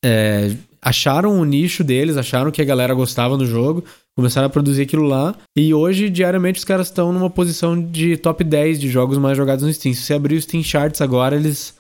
[0.05, 3.83] é, acharam o nicho deles, acharam que a galera gostava do jogo,
[4.17, 5.35] começaram a produzir aquilo lá.
[5.57, 9.65] E hoje, diariamente, os caras estão numa posição de top 10 de jogos mais jogados
[9.65, 9.95] no Steam.
[9.95, 11.75] Se você abrir o Steam Charts agora, eles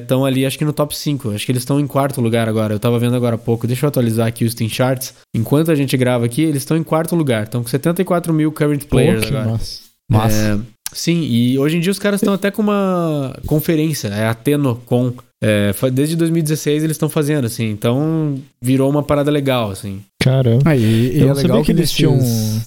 [0.00, 1.30] estão ali, acho que no top 5.
[1.30, 2.74] Acho que eles estão em quarto lugar agora.
[2.74, 3.66] Eu tava vendo agora há pouco.
[3.66, 5.14] Deixa eu atualizar aqui o Steam Charts.
[5.34, 7.44] Enquanto a gente grava aqui, eles estão em quarto lugar.
[7.44, 9.50] Estão com 74 mil current Pô, players que agora.
[9.50, 9.80] massa.
[10.10, 10.36] Massa.
[10.36, 10.58] É,
[10.92, 15.14] sim, e hoje em dia os caras estão até com uma conferência, é a TenoCon.
[15.42, 17.68] É, desde 2016 eles estão fazendo, assim.
[17.70, 20.02] Então virou uma parada legal, assim.
[20.24, 20.62] Caramba.
[20.64, 22.18] Ah, e, e Eu é legal que que eles nesses, tinham-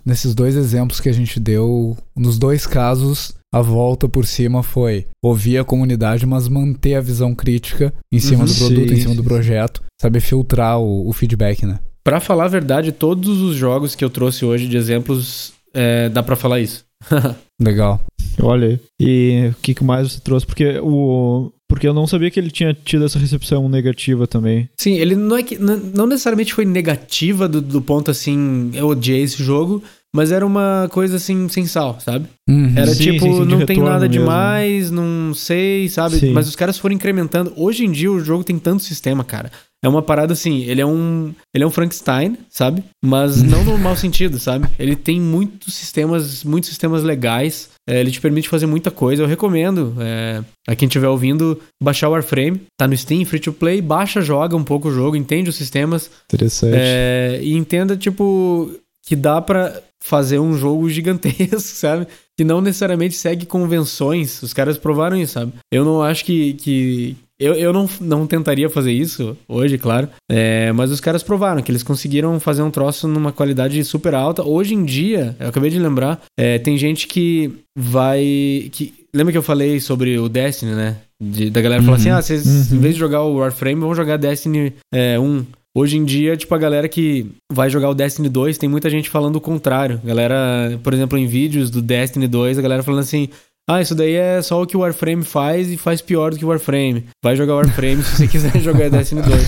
[0.05, 5.07] nesses dois exemplos que a gente deu, nos dois casos, a volta por cima foi
[5.23, 8.49] ouvir a comunidade, mas manter a visão crítica em cima Uhum.
[8.49, 9.27] do produto, Sim, em cima do sim.
[9.27, 11.79] projeto, saber filtrar o, o feedback, né?
[12.03, 16.21] Pra falar a verdade, todos os jogos que eu trouxe hoje de exemplos, é, dá
[16.21, 16.85] pra falar isso.
[17.59, 17.99] Legal.
[18.39, 18.79] Olha aí.
[19.01, 20.45] E o que, que mais você trouxe?
[20.45, 21.51] Porque o.
[21.69, 24.69] Porque eu não sabia que ele tinha tido essa recepção negativa também.
[24.79, 25.57] Sim, ele não é que.
[25.57, 29.83] Não necessariamente foi negativa do, do ponto assim, eu odiei esse jogo,
[30.15, 32.25] mas era uma coisa assim, sem sal, sabe?
[32.49, 32.73] Uhum.
[32.75, 34.23] Era Sim, tipo, sim, sim, não tem nada mesmo.
[34.23, 36.17] demais, não sei, sabe?
[36.17, 36.31] Sim.
[36.31, 37.51] Mas os caras foram incrementando.
[37.55, 39.51] Hoje em dia o jogo tem tanto sistema, cara.
[39.83, 41.33] É uma parada assim, ele é um.
[41.53, 42.83] Ele é um Frankenstein, sabe?
[43.03, 44.67] Mas não no mau sentido, sabe?
[44.79, 47.69] Ele tem muitos sistemas, muitos sistemas legais.
[47.87, 49.23] É, ele te permite fazer muita coisa.
[49.23, 52.61] Eu recomendo, é, a quem estiver ouvindo, baixar o Warframe.
[52.77, 56.11] Tá no Steam, free to play, baixa, joga um pouco o jogo, entende os sistemas.
[56.25, 56.75] Interessante.
[56.77, 58.69] É, e entenda, tipo,
[59.07, 62.07] que dá pra fazer um jogo gigantesco, sabe?
[62.37, 64.43] Que não necessariamente segue convenções.
[64.43, 65.53] Os caras provaram isso, sabe?
[65.71, 66.53] Eu não acho que.
[66.53, 67.15] que...
[67.39, 70.09] Eu, eu não, não tentaria fazer isso hoje, claro.
[70.31, 74.43] É, mas os caras provaram que eles conseguiram fazer um troço numa qualidade super alta.
[74.43, 78.69] Hoje em dia, eu acabei de lembrar, é, tem gente que vai.
[78.71, 80.97] Que, lembra que eu falei sobre o Destiny, né?
[81.21, 81.99] De- da galera falar Uhum.
[82.01, 82.77] assim: ah, vocês, Uhum.
[82.77, 85.45] em vez de jogar o Warframe, vão jogar Destiny é, 1.
[85.75, 89.11] Hoje em dia, tipo, a galera que vai jogar o Destiny 2, tem muita gente
[89.11, 90.01] falando o contrário.
[90.03, 93.29] Galera, por exemplo, em vídeos do Destiny 2, a galera falando assim:
[93.69, 96.45] ah, isso daí é só o que o Warframe faz e faz pior do que
[96.45, 97.05] o Warframe.
[97.23, 99.43] Vai jogar Warframe se você quiser jogar Destiny 2.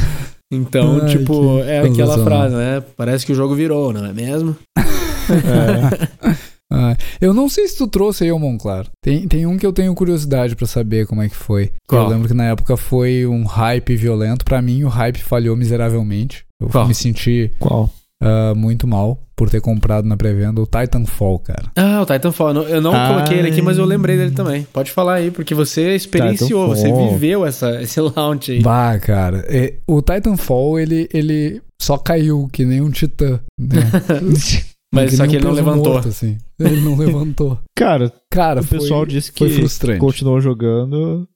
[0.52, 2.84] Então, Ai, tipo, é aquela frase, né?
[2.98, 4.56] Parece que o jogo virou, não é mesmo?
[5.30, 6.30] É.
[6.72, 8.88] Ah, eu não sei se tu trouxe aí o Monclar.
[9.02, 11.72] Tem, tem um que eu tenho curiosidade pra saber como é que foi.
[11.88, 12.04] Qual?
[12.04, 14.46] Eu lembro que na época foi um hype violento.
[14.46, 16.46] Pra mim, o hype falhou miseravelmente.
[16.62, 16.88] Eu Qual?
[16.88, 17.90] me senti Qual?
[18.22, 21.72] Ah, muito mal por ter comprado na pré-venda o Titanfall, cara.
[21.76, 22.52] Ah, o Titanfall.
[22.64, 23.14] Eu não- Ai.
[23.14, 24.68] coloquei ele aqui, mas eu lembrei dele também.
[24.74, 27.12] Pode falar aí, porque você experienciou, você Titanfall.
[27.14, 28.62] viveu essa, esse launch aí.
[28.62, 29.46] Bah, cara.
[29.48, 33.40] é, o Titanfall, ele, ele só caiu que nem um titã.
[33.58, 33.80] Né?
[34.94, 35.94] Mas só que ele não levantou.
[35.94, 36.38] morto, assim.
[36.60, 37.60] Ele não levantou.
[37.78, 41.28] Cara, Cara, o pessoal foi, disse que continuou jogando,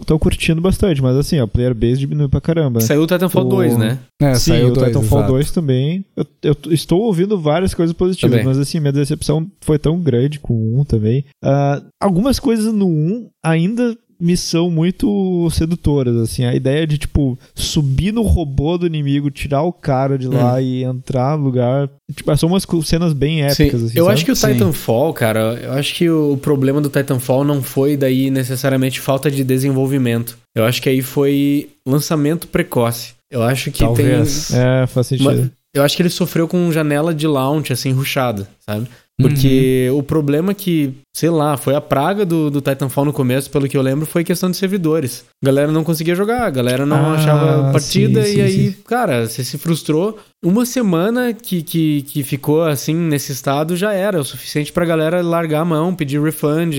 [0.00, 2.80] estão curtindo bastante, mas assim, a player base diminui pra caramba.
[2.80, 3.98] Saiu o Titanfall O- 2, né?
[4.20, 5.32] É, Sim, saiu o dois, Titanfall exato.
[5.32, 6.04] 2 também.
[6.16, 8.46] Eu, eu estou ouvindo várias coisas positivas, Também.
[8.46, 11.24] mas assim, minha decepção foi tão grande com o 1 também.
[11.42, 16.44] Ah, algumas coisas no 1 ainda missão muito sedutoras, assim.
[16.44, 20.82] A ideia de, tipo, subir no robô do inimigo, tirar o cara de lá e
[20.84, 21.88] entrar no lugar.
[22.14, 23.86] Tipo, são umas cenas bem épicas, Sim.
[23.86, 23.98] assim.
[23.98, 24.14] eu sabe?
[24.14, 24.52] acho que o Sim.
[24.54, 29.44] Titanfall, cara, eu acho que o problema do Titanfall não foi daí necessariamente falta de
[29.44, 30.36] desenvolvimento.
[30.56, 33.12] Eu acho que aí foi lançamento precoce.
[33.30, 34.48] Eu acho que Talvez.
[34.48, 34.58] tem.
[34.58, 35.28] É, faz sentido.
[35.30, 38.88] Uma- eu acho que ele sofreu com janela de launch, assim, ruchada, sabe?
[39.20, 43.68] Porque o problema que, sei lá, foi a praga do, do Titanfall no começo, pelo
[43.68, 45.24] que eu lembro, foi questão de servidores.
[45.42, 48.70] A galera não conseguia jogar, a galera não Ah, achava partida sim, e sim, aí,
[48.70, 48.76] sim.
[48.86, 50.18] cara, você se frustrou.
[50.44, 55.20] Uma semana que, que, que ficou assim nesse estado já era o suficiente pra galera
[55.20, 56.72] largar a mão, pedir refund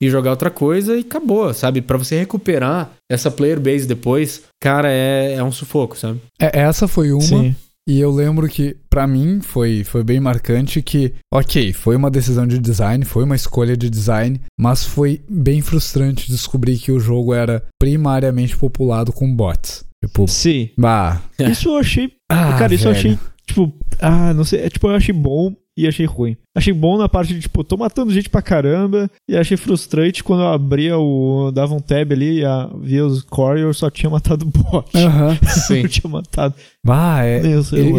[0.00, 1.80] e jogar outra coisa e acabou, sabe?
[1.80, 6.20] Pra você recuperar essa player base depois, cara, é, é um sufoco, sabe?
[6.40, 7.20] É, essa foi uma.
[7.20, 7.54] Sim.
[7.88, 12.46] E eu lembro que, pra mim, foi, foi bem marcante que, ok, foi uma decisão
[12.46, 17.34] de design, foi uma escolha de design, mas foi bem frustrante descobrir que o jogo
[17.34, 19.84] era primariamente populado com bots.
[20.04, 20.70] Tipo, Sim.
[20.78, 21.20] bah.
[21.38, 22.12] Isso eu achei.
[22.32, 23.14] Ah, cara, isso eu velho.
[23.14, 24.60] achei, tipo, ah, não sei.
[24.60, 25.52] É, tipo, eu achei bom
[25.82, 26.36] e achei ruim.
[26.56, 29.08] Achei bom na parte de, tipo, tô matando gente pra caramba.
[29.28, 31.50] E achei frustrante quando eu abria o.
[31.52, 34.90] dava um tab ali e a, via os core e eu só tinha matado bot.
[34.96, 35.38] Aham.
[35.66, 35.82] Sim.
[35.82, 36.54] eu tinha matado.
[36.84, 37.40] Bah, é.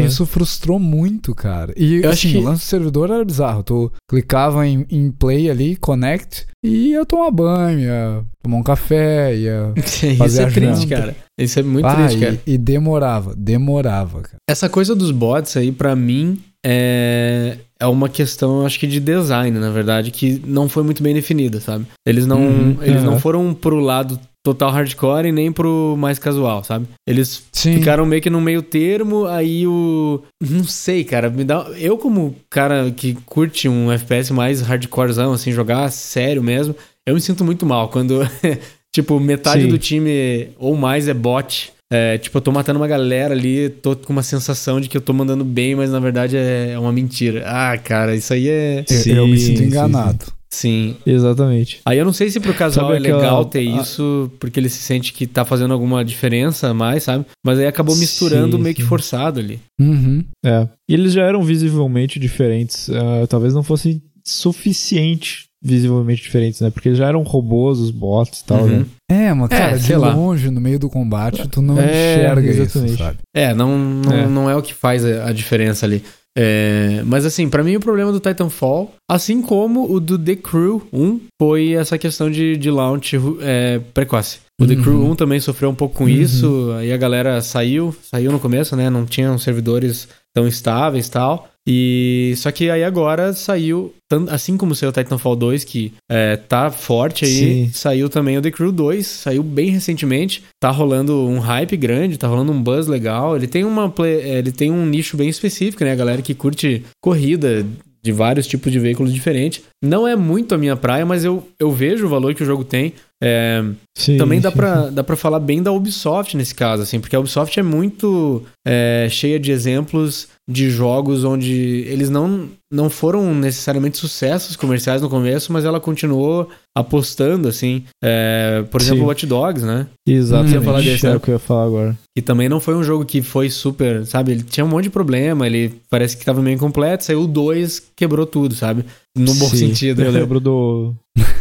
[0.05, 1.73] Isso frustrou muito, cara.
[1.77, 3.63] E Eu assim, que- o lance do servidor era bizarro.
[3.63, 9.33] Tu clicava em, em play ali, connect, e ia tomar banho, ia tomar um café,
[9.35, 9.71] ia.
[9.79, 10.95] Isso Fazer é a triste, janta.
[11.01, 11.15] cara.
[11.39, 12.39] Isso é muito Ah, triste, cara.
[12.45, 14.35] e, e demorava, demorava, cara.
[14.49, 19.57] Essa coisa dos bots aí, pra mim, é, é uma questão, acho que de design,
[19.59, 21.85] na verdade, que não foi muito bem definida, sabe?
[22.05, 23.19] Eles não, Uhum, eles não aham.
[23.19, 26.87] foram pro lado total hardcore e nem pro mais casual, sabe?
[27.07, 27.75] Eles Sim.
[27.75, 30.21] ficaram meio que no meio termo, aí o...
[30.41, 31.67] Não sei, cara, me dá...
[31.77, 36.75] Eu como cara que curte um FPS mais hardcorezão, assim, jogar sério mesmo,
[37.05, 38.19] eu me sinto muito mal quando,
[38.93, 39.69] tipo, metade Sim.
[39.69, 41.71] do time ou mais é bot.
[41.91, 45.01] É, tipo, eu tô matando uma galera ali, tô com uma sensação de que eu
[45.01, 47.43] tô mandando bem, mas na verdade é uma mentira.
[47.45, 48.85] Ah, cara, isso aí é...
[49.07, 50.25] Eu, eu me Sim, sinto sim, enganado.
[50.53, 50.97] Sim.
[51.05, 51.79] Exatamente.
[51.85, 54.67] Aí eu não sei se pro casual Sabe é aquela- legal ter isso, porque ele
[54.67, 57.25] se sente que tá fazendo alguma diferença a mais, sabe?
[57.45, 58.87] Mas aí acabou misturando Sim, meio que sim.
[58.87, 59.59] forçado ali.
[59.79, 60.23] Uhum.
[60.45, 60.67] É.
[60.89, 62.89] E eles já eram visivelmente diferentes.
[62.89, 66.69] ah, talvez não fossem suficiente visivelmente diferentes, né?
[66.69, 68.79] Porque já eram robôs, os bots e tal, Uhum.
[68.79, 68.85] né?
[69.09, 70.13] É, mas cara, de sei lá.
[70.13, 71.85] longe, no meio do combate, tu não É,
[72.15, 72.93] enxerga exatamente.
[72.93, 73.17] isso, sabe?
[73.35, 74.27] É, não, não, É.
[74.27, 76.03] não é o que faz a, diferença ali.
[76.37, 80.81] É, mas assim, pra mim o problema do Titanfall, assim como o do The Crew
[80.93, 84.39] 1, foi essa questão de, de launch é, precoce.
[84.59, 84.81] O The Uhum.
[84.81, 86.09] Crew 1 também sofreu um pouco com Uhum.
[86.09, 88.89] isso, aí a galera saiu, saiu no começo, né?
[88.89, 91.49] Não tinham servidores tão estáveis e tal.
[91.67, 93.93] E só que aí agora saiu,
[94.29, 97.69] assim como saiu o Titanfall 2, que é, tá forte aí, Sim.
[97.71, 100.43] saiu também o The Crew 2, saiu bem recentemente.
[100.59, 103.35] Tá rolando um hype grande, tá rolando um buzz legal.
[103.35, 105.91] Ele tem uma play- é, ele tem um nicho bem específico, né?
[105.91, 107.65] A galera que curte corrida
[108.03, 109.61] de vários tipos de veículos diferentes.
[109.83, 112.63] Não é muito a minha praia, mas eu, eu vejo o valor que o jogo
[112.63, 112.93] tem.
[113.23, 113.63] É,
[113.95, 117.63] Sim, também dá pra falar bem da Ubisoft nesse caso, assim, porque a Ubisoft é
[117.63, 125.01] muito é, cheia de exemplos de jogos onde eles não, não foram necessariamente sucessos comerciais
[125.01, 127.83] no começo, mas ela continuou apostando, assim.
[128.03, 129.05] É, por exemplo, Sim.
[129.05, 129.87] Watch Dogs, né?
[130.07, 130.57] Exatamente.
[130.57, 131.15] Hum, falar desse, é né?
[131.15, 131.97] o que eu ia falar agora.
[132.15, 134.33] Que também não foi um jogo que foi super, sabe?
[134.33, 137.91] Ele tinha um monte de problema, ele parece que tava meio incompleto, saiu o 2,
[137.95, 138.83] quebrou tudo, sabe?
[139.17, 140.01] No bom Sim, sentido.
[140.01, 140.95] Eu lembro do.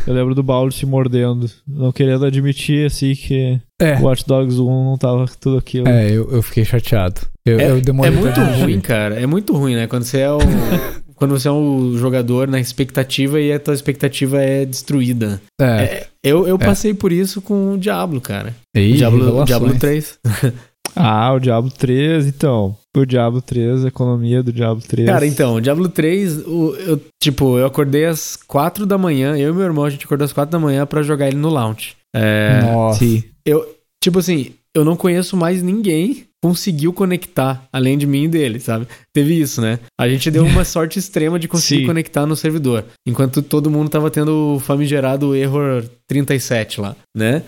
[0.07, 1.49] Eu lembro do Paulo se mordendo.
[1.69, 3.97] Não querendo admitir, assim, que É.
[3.97, 5.87] o Watch Dogs 1 não tava tudo aquilo.
[5.89, 7.21] É, eu, eu fiquei chateado.
[7.47, 9.15] Eu, É, eu demorei é muito ruim, cara.
[9.21, 9.87] É muito ruim, né?
[9.87, 10.39] Quando você é o.
[11.15, 15.41] quando você é um jogador na expectativa e a tua expectativa é destruída.
[15.61, 16.07] É.
[16.25, 18.55] Eu, eu passei por isso com o Diablo, cara.
[18.75, 19.45] Ih, Diablo.
[19.45, 20.19] Diablo 3.
[20.97, 22.77] Ah, o Diablo 3, então.
[22.97, 25.09] O Diablo 3, a economia do Diablo 3.
[25.09, 29.51] Cara, então, o Diablo 3, o- eu, tipo, eu acordei às 4 da manhã, eu
[29.51, 31.97] e meu irmão, a gente acordou às 4 da manhã pra jogar ele no launch.
[32.15, 32.99] É, Nossa.
[32.99, 33.23] Sim.
[33.47, 33.65] eu,
[34.03, 38.89] tipo assim, eu não conheço mais ninguém conseguiu conectar, além de mim e dele, sabe?
[39.13, 39.79] Teve isso, né?
[40.01, 44.11] A gente deu uma sorte extrema de conseguir conectar no servidor, enquanto todo mundo tava
[44.11, 47.43] tendo o famigerado error 37 lá, né?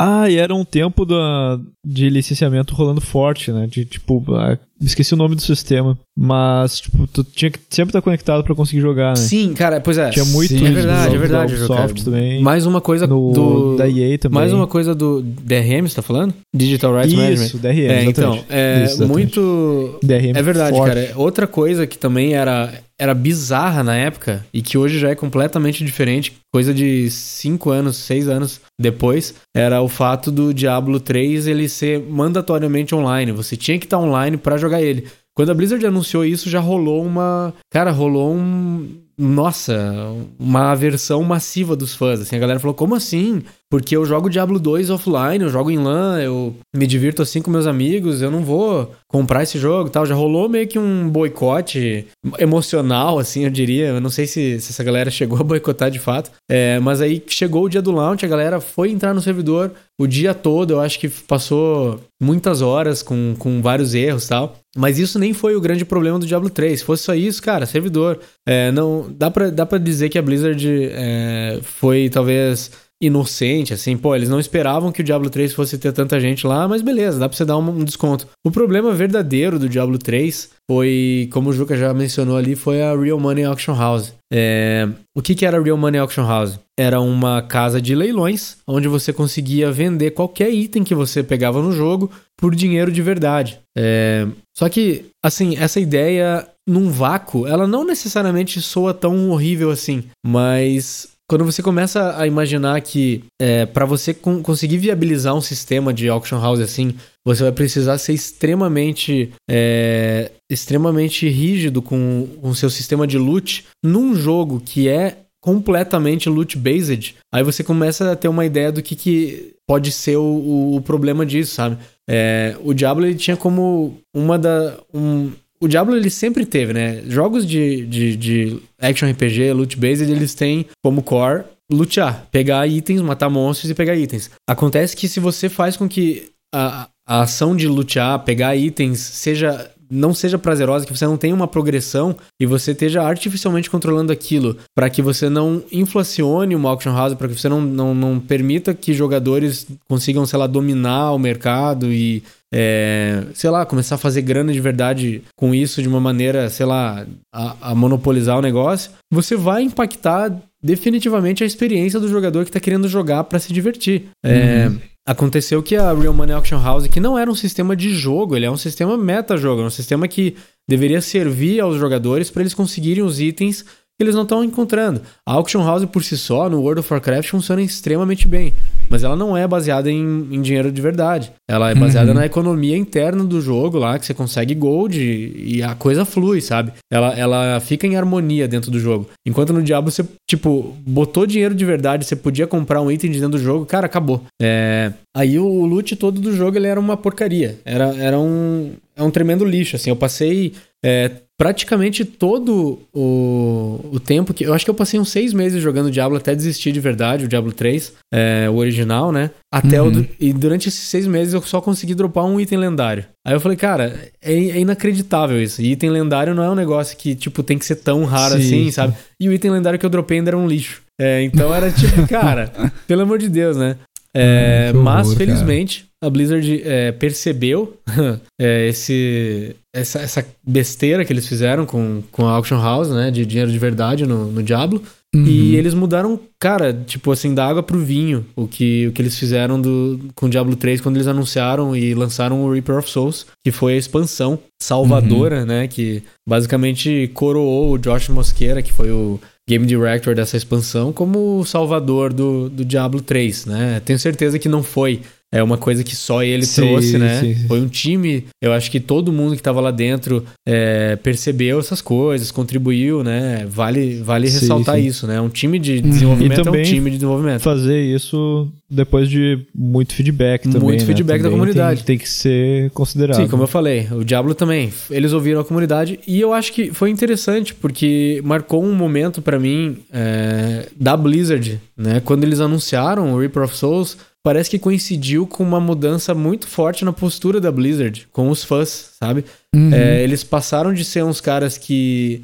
[0.00, 3.66] Ah, e era um tempo da, de licenciamento rolando forte, né?
[3.70, 5.96] De tipo, ah, esqueci o nome do sistema.
[6.16, 9.16] Mas, tipo, tu tinha que sempre estar conectado pra conseguir jogar, né?
[9.16, 10.10] Sim, cara, pois é.
[10.10, 11.54] Tinha muito Sim, é isso verdade, é verdade.
[11.54, 12.42] Ubisoft também.
[12.42, 14.34] Mais uma coisa no, do da EA também.
[14.40, 16.34] mais uma coisa do DRM, você tá falando?
[16.54, 17.44] Digital Rights Management.
[17.46, 20.94] Isso, DRM, É, então, é Isso, muito DRM É verdade, forte.
[20.94, 21.12] cara.
[21.16, 25.84] Outra coisa que também era era bizarra na época e que hoje já é completamente
[25.84, 31.68] diferente, coisa de 5 anos, 6 anos depois, era o fato do Diablo 3 ele
[31.68, 33.32] ser mandatoriamente online.
[33.32, 35.08] Você tinha que estar online para jogar ele.
[35.36, 37.52] Quando a Blizzard anunciou isso, já rolou uma.
[37.70, 39.03] Cara, rolou um.
[39.16, 42.20] Nossa, uma aversão massiva dos fãs.
[42.20, 43.42] Assim, a galera falou: como assim?
[43.70, 47.50] Porque eu jogo Diablo 2 offline, eu jogo em LAN, eu me divirto assim com
[47.50, 50.06] meus amigos, eu não vou comprar esse jogo tal.
[50.06, 52.06] Já rolou meio que um boicote
[52.38, 53.88] emocional, assim, eu diria.
[53.88, 56.30] Eu não sei se, se essa galera chegou a boicotar de fato.
[56.48, 60.06] É, mas aí chegou o dia do launch, a galera foi entrar no servidor o
[60.06, 60.72] dia todo.
[60.72, 64.56] Eu acho que passou muitas horas com, com vários erros tal.
[64.76, 66.80] Mas isso nem foi o grande problema do Diablo 3.
[66.80, 68.18] Se fosse só isso, cara, servidor.
[68.46, 72.70] É, não dá pra, dá pra dizer que a Blizzard é, foi talvez
[73.00, 76.66] inocente, assim, pô, eles não esperavam que o Diablo 3 fosse ter tanta gente lá,
[76.66, 78.26] mas beleza, dá pra você dar um, desconto.
[78.44, 82.96] O problema verdadeiro do Diablo 3 foi, como o Juca já mencionou ali, foi a
[82.96, 84.14] Real Money Auction House.
[84.32, 84.88] É...
[85.14, 86.58] O que, que era a Real Money Auction House?
[86.78, 91.72] Era uma casa de leilões onde você conseguia vender qualquer item que você pegava no
[91.72, 93.58] jogo por dinheiro de verdade.
[93.76, 94.26] É...
[94.56, 101.08] Só que, assim, essa ideia num vácuo, ela não necessariamente soa tão horrível assim, mas
[101.28, 106.40] quando você começa a imaginar que é, para você conseguir viabilizar um sistema de auction
[106.40, 113.16] house assim, você vai precisar ser extremamente é, extremamente rígido com o seu sistema de
[113.16, 118.72] loot num jogo que é completamente loot based, aí você começa a ter uma ideia
[118.72, 121.78] do que, que pode ser o, o problema disso, sabe?
[122.08, 127.02] É, o Diablo ele tinha como uma da um, o Diablo ele sempre teve, né?
[127.06, 133.00] Jogos de, de, de action RPG, loot based, eles têm como core lutear, pegar itens,
[133.00, 134.30] matar monstros e pegar itens.
[134.46, 139.70] Acontece que se você faz com que a, a ação de lutear, pegar itens, seja
[139.94, 144.56] não seja prazerosa, que você não tenha uma progressão e você esteja artificialmente controlando aquilo
[144.74, 148.74] para que você não inflacione uma auction house, para que você não, não, não permita
[148.74, 152.22] que jogadores consigam, sei lá, dominar o mercado e
[152.56, 156.64] é, sei lá, começar a fazer grana de verdade com isso de uma maneira, sei
[156.64, 160.32] lá, a, a monopolizar o negócio, você vai impactar
[160.62, 164.04] definitivamente a experiência do jogador que está querendo jogar para se divertir.
[164.24, 164.78] É, uhum.
[165.06, 168.46] Aconteceu que a Real Money Auction House, que não era um sistema de jogo, ele
[168.46, 170.34] é um sistema meta-jogo, é um sistema que
[170.66, 173.66] deveria servir aos jogadores para eles conseguirem os itens
[174.00, 175.00] eles não estão encontrando.
[175.26, 178.52] A Auction House por si só, no World of Warcraft, funciona extremamente bem.
[178.88, 181.32] Mas ela não é baseada em, em dinheiro de verdade.
[181.48, 182.18] Ela é baseada uhum.
[182.18, 186.40] na economia interna do jogo lá, que você consegue gold e, e, a coisa flui,
[186.40, 186.72] sabe?
[186.90, 189.08] Ela, ela fica em harmonia dentro do jogo.
[189.26, 193.20] Enquanto no Diablo você, tipo, botou dinheiro de verdade, você podia comprar um item de
[193.20, 194.22] dentro do jogo, cara, acabou.
[194.40, 194.92] É...
[195.16, 197.58] Aí o, o loot todo do jogo ele era uma porcaria.
[197.64, 199.90] Era, era um, é um tremendo lixo, assim.
[199.90, 204.44] Eu passei é, praticamente todo o, o tempo que.
[204.44, 207.28] Eu acho que eu passei uns seis meses jogando Diablo até desistir de verdade, o
[207.28, 209.30] Diablo 3, é, o original, né?
[209.52, 210.00] Até uhum.
[210.00, 213.04] o, E durante esses seis meses eu só consegui dropar um item lendário.
[213.26, 215.60] Aí eu falei, cara, é, é inacreditável isso.
[215.60, 218.40] E item lendário não é um negócio que, tipo, tem que ser tão raro Sim.
[218.40, 218.94] assim, sabe?
[219.20, 220.82] E o item lendário que eu dropei ainda era um lixo.
[221.00, 222.52] É, então era tipo, cara,
[222.86, 223.76] pelo amor de Deus, né?
[224.16, 227.78] É, hum, mas, horror, felizmente, cara a Blizzard é, percebeu
[228.40, 233.10] é, esse, essa, essa, besteira que eles fizeram com, com a Auction House, né?
[233.10, 234.82] De dinheiro de verdade no, no Diablo.
[235.14, 235.24] Uhum.
[235.26, 239.16] E eles mudaram, cara, tipo assim, da água pro vinho, o que, o que eles
[239.16, 243.52] fizeram do, com Diablo 3 quando eles anunciaram e lançaram o Reaper of Souls, que
[243.52, 245.46] foi a expansão salvadora, uhum.
[245.46, 245.68] né?
[245.68, 251.44] Que basicamente coroou o Josh Mosqueira, que foi o Game Director dessa expansão, como o
[251.44, 253.80] salvador do, do Diablo 3, né?
[253.84, 255.00] Tenho certeza que não foi
[255.34, 257.20] é uma coisa que só ele sim, trouxe, né?
[257.20, 257.34] Sim.
[257.48, 261.82] Foi um time, eu acho que todo mundo que estava lá dentro é, percebeu essas
[261.82, 263.44] coisas, contribuiu, né?
[263.50, 265.20] Vale, vale ressaltar isso, né?
[265.20, 265.90] Um time de uhum.
[265.90, 267.40] desenvolvimento é um time de desenvolvimento.
[267.40, 270.60] Fazer isso depois de muito feedback também.
[270.60, 270.86] Muito né?
[270.86, 271.82] feedback também da comunidade.
[271.82, 273.16] Tem, tem, que ser considerado.
[273.16, 274.72] Sim, como eu falei, o Diablo também.
[274.88, 279.40] Eles ouviram a comunidade e eu acho que foi interessante porque marcou um momento para
[279.40, 282.00] mim é, da Blizzard, né?
[282.04, 286.84] Quando eles anunciaram o Reaper of Souls parece que coincidiu com uma mudança muito forte
[286.84, 289.24] na postura da Blizzard, com os fãs, sabe?
[289.54, 289.72] Uhum.
[289.72, 292.22] É, eles passaram de ser uns caras que.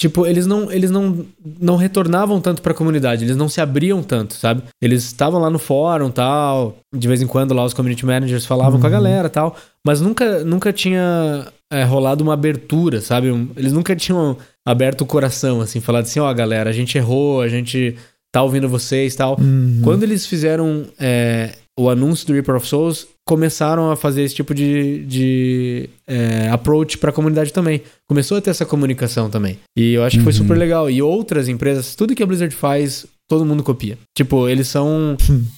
[0.00, 1.24] Tipo, eles não, eles não,
[1.60, 4.62] não retornavam tanto pra comunidade, eles não se abriam tanto, sabe?
[4.80, 8.74] Eles estavam lá no fórum tal, de vez em quando lá os community managers falavam
[8.74, 8.80] uhum.
[8.80, 8.96] com a uhum.
[8.96, 9.54] galera tal,
[9.86, 13.28] mas nunca, nunca tinha é, rolado uma abertura, sabe?
[13.56, 14.36] Eles nunca tinham
[14.66, 17.96] aberto o coração, assim, falado assim, ó, oh, galera, a gente errou, a gente
[18.32, 19.36] tá ouvindo vocês e tal.
[19.38, 19.80] Uhum.
[19.82, 24.54] Quando eles fizeram é, o anúncio do Reaper of Souls, começaram a fazer esse tipo
[24.54, 27.82] de, de é, approach pra comunidade também.
[28.08, 29.58] Começou a ter essa comunicação também.
[29.76, 30.38] E eu acho que foi Uhum.
[30.38, 30.90] super legal.
[30.90, 33.96] E outras empresas, tudo que a Blizzard faz, todo mundo copia.
[34.16, 35.16] Tipo, eles são.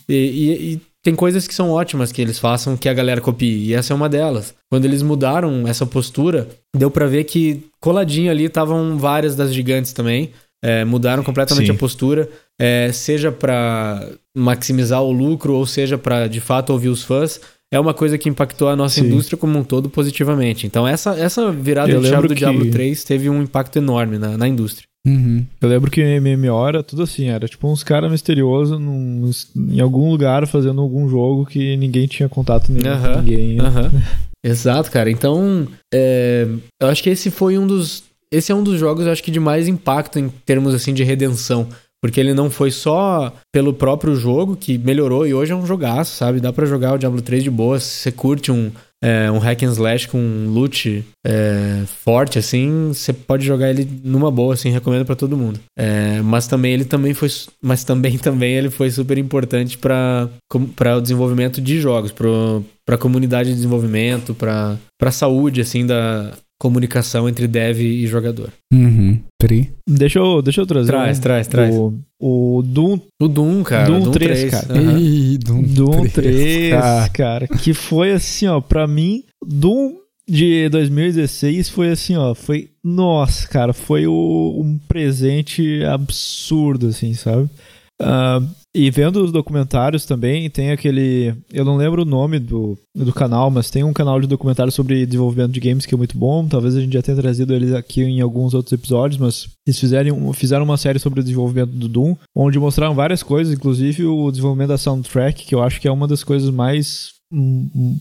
[0.08, 3.66] e, e- e tem coisas que são ótimas que eles façam que a galera copie.
[3.68, 4.54] E essa é uma delas.
[4.70, 9.92] Quando eles mudaram essa postura, deu pra ver que coladinho ali estavam várias das gigantes
[9.92, 10.30] também.
[10.66, 11.72] É, mudaram completamente Sim.
[11.72, 12.26] a postura,
[12.60, 17.40] é, seja pra maximizar o lucro ou seja pra de fato ouvir os fãs.
[17.72, 19.06] É uma coisa que impactou a nossa Sim.
[19.06, 20.64] indústria como um todo positivamente.
[20.66, 24.16] Então, essa, essa virada Eu de chave do que- Diablo 3 teve um impacto enorme
[24.16, 24.86] na, na indústria.
[25.06, 25.44] Uhum.
[25.60, 29.28] Eu lembro que em MMO era tudo assim, era tipo uns caras misteriosos num-
[29.70, 33.60] em algum lugar fazendo algum jogo que ninguém tinha contato nenhum com Aham, ninguém.
[33.60, 33.90] Aham.
[34.44, 35.10] Exato, cara.
[35.10, 36.46] Então, é,
[36.80, 38.04] eu acho que esse foi um dos.
[38.30, 41.02] Esse é um dos jogos, eu acho que de mais impacto em termos assim de
[41.02, 41.66] redenção.
[42.04, 46.14] Porque ele não foi só pelo próprio jogo, que melhorou e hoje é um jogaço,
[46.14, 46.38] sabe?
[46.38, 47.80] Dá pra jogar o Diablo 3 de boa.
[47.80, 48.70] Se você curte um,
[49.02, 53.88] é, um hack and slash com um loot é, forte, assim, você pode jogar ele
[54.04, 55.58] numa boa, assim, recomendo pra todo mundo.
[55.78, 57.30] É, mas também ele também foi.
[57.62, 60.28] Mas também, também ele foi super importante para
[60.94, 67.28] o desenvolvimento de jogos, pro, pra comunidade de desenvolvimento, pra, pra saúde, assim, da comunicação
[67.28, 68.50] entre dev e jogador.
[68.72, 69.20] Uhum.
[69.40, 69.72] Tri.
[69.88, 70.86] Deixa eu, deixa eu trazer.
[70.92, 71.74] Traz, um- traz, traz.
[71.74, 73.86] O, o Doom, O Doom, cara.
[73.86, 74.66] Doom 3, cara.
[74.72, 74.98] aham.
[74.98, 77.08] Ih, Doom, Doom 3, cara.
[77.10, 79.96] cara, que foi assim, ó, pra mim, Doom
[80.26, 87.48] de 2016 foi assim, ó, foi, nossa, cara, foi o- um presente absurdo, assim, sabe?
[88.00, 88.40] Ah,
[88.74, 91.34] e vendo os documentários também, tem aquele.
[91.52, 95.06] Eu não lembro o nome do, do canal, mas tem um canal de documentário sobre
[95.06, 96.46] desenvolvimento de games que é muito bom.
[96.48, 100.32] Talvez a gente já tenha trazido eles aqui em alguns outros episódios, mas eles fizeram,
[100.32, 104.70] fizeram uma série sobre o desenvolvimento do Doom, onde mostraram várias coisas, inclusive o desenvolvimento
[104.70, 107.12] da soundtrack, que eu acho que é uma das coisas mais.
[107.32, 107.98] hum, hum,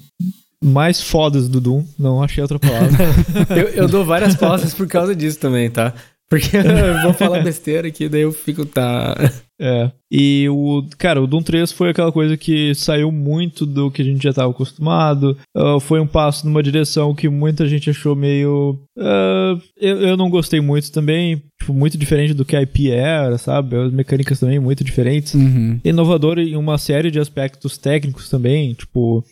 [0.64, 1.84] mais fodas do Doom.
[2.00, 2.90] Não achei outra palavra.
[3.52, 5.94] Eu, eu dou várias pausas por causa disso também, tá?
[6.30, 9.16] Porque eu vou falar besteira aqui, daí eu fico, tá.
[9.60, 9.92] É.
[10.12, 10.84] E o.
[10.98, 14.32] Cara, o Doom 3 foi aquela coisa que saiu muito do que a gente já
[14.32, 15.38] estava acostumado.
[15.56, 18.80] Ah, foi um passo numa direção que muita gente achou meio.
[18.98, 21.42] ah, eu, eu não gostei muito também.
[21.60, 23.76] Tipo, muito diferente do que a IP era, sabe?
[23.76, 25.34] As mecânicas também muito diferentes.
[25.34, 25.80] Uhum.
[25.84, 28.74] Inovador em uma série de aspectos técnicos também.
[28.74, 29.24] Tipo.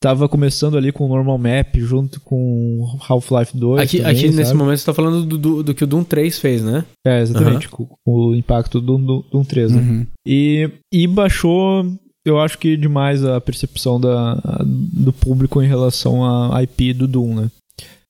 [0.00, 3.80] Tava começando ali com o Normal Map junto com Half-Life 2.
[3.80, 6.38] Aqui, também, aqui nesse momento você tá falando do, do, do que o Doom 3
[6.38, 6.84] fez, né?
[7.04, 7.68] É, exatamente.
[7.68, 9.80] Com, com o impacto do, do, do 3, né?
[9.80, 10.06] Uhum.
[10.24, 11.84] E, e baixou,
[12.24, 14.34] eu acho que demais a percepção da,
[14.64, 17.50] do público em relação à IP do Doom, né?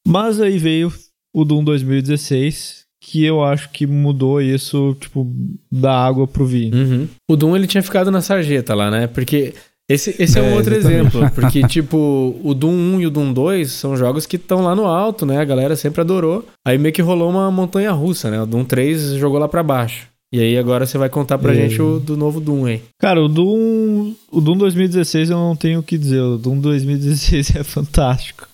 [0.07, 0.93] Mas aí veio
[1.34, 5.26] o Doom 2016, que eu acho que mudou isso, tipo,
[5.70, 6.74] da água pro vinho.
[6.74, 7.09] Uhum.
[7.30, 9.07] O Doom ele tinha ficado na sarjeta lá, né?
[9.07, 9.55] Porque
[9.89, 11.16] esse, esse é, um É, outro exatamente.
[11.16, 11.30] exemplo.
[11.34, 14.84] Porque, tipo, o Doom 1 e o Doom 2 são jogos que estão lá no
[14.86, 15.39] alto, né?
[15.39, 16.45] A galera sempre adorou.
[16.66, 18.41] Aí meio que rolou uma montanha russa, né?
[18.43, 20.07] O Doom 3 jogou lá pra baixo.
[20.30, 21.57] E aí agora você vai contar pra É.
[21.57, 22.82] gente o do novo Doom aí.
[23.01, 26.20] Cara, o Doom, o Doom 2016 eu não tenho o que dizer.
[26.20, 28.47] O Doom 2016 é fantástico.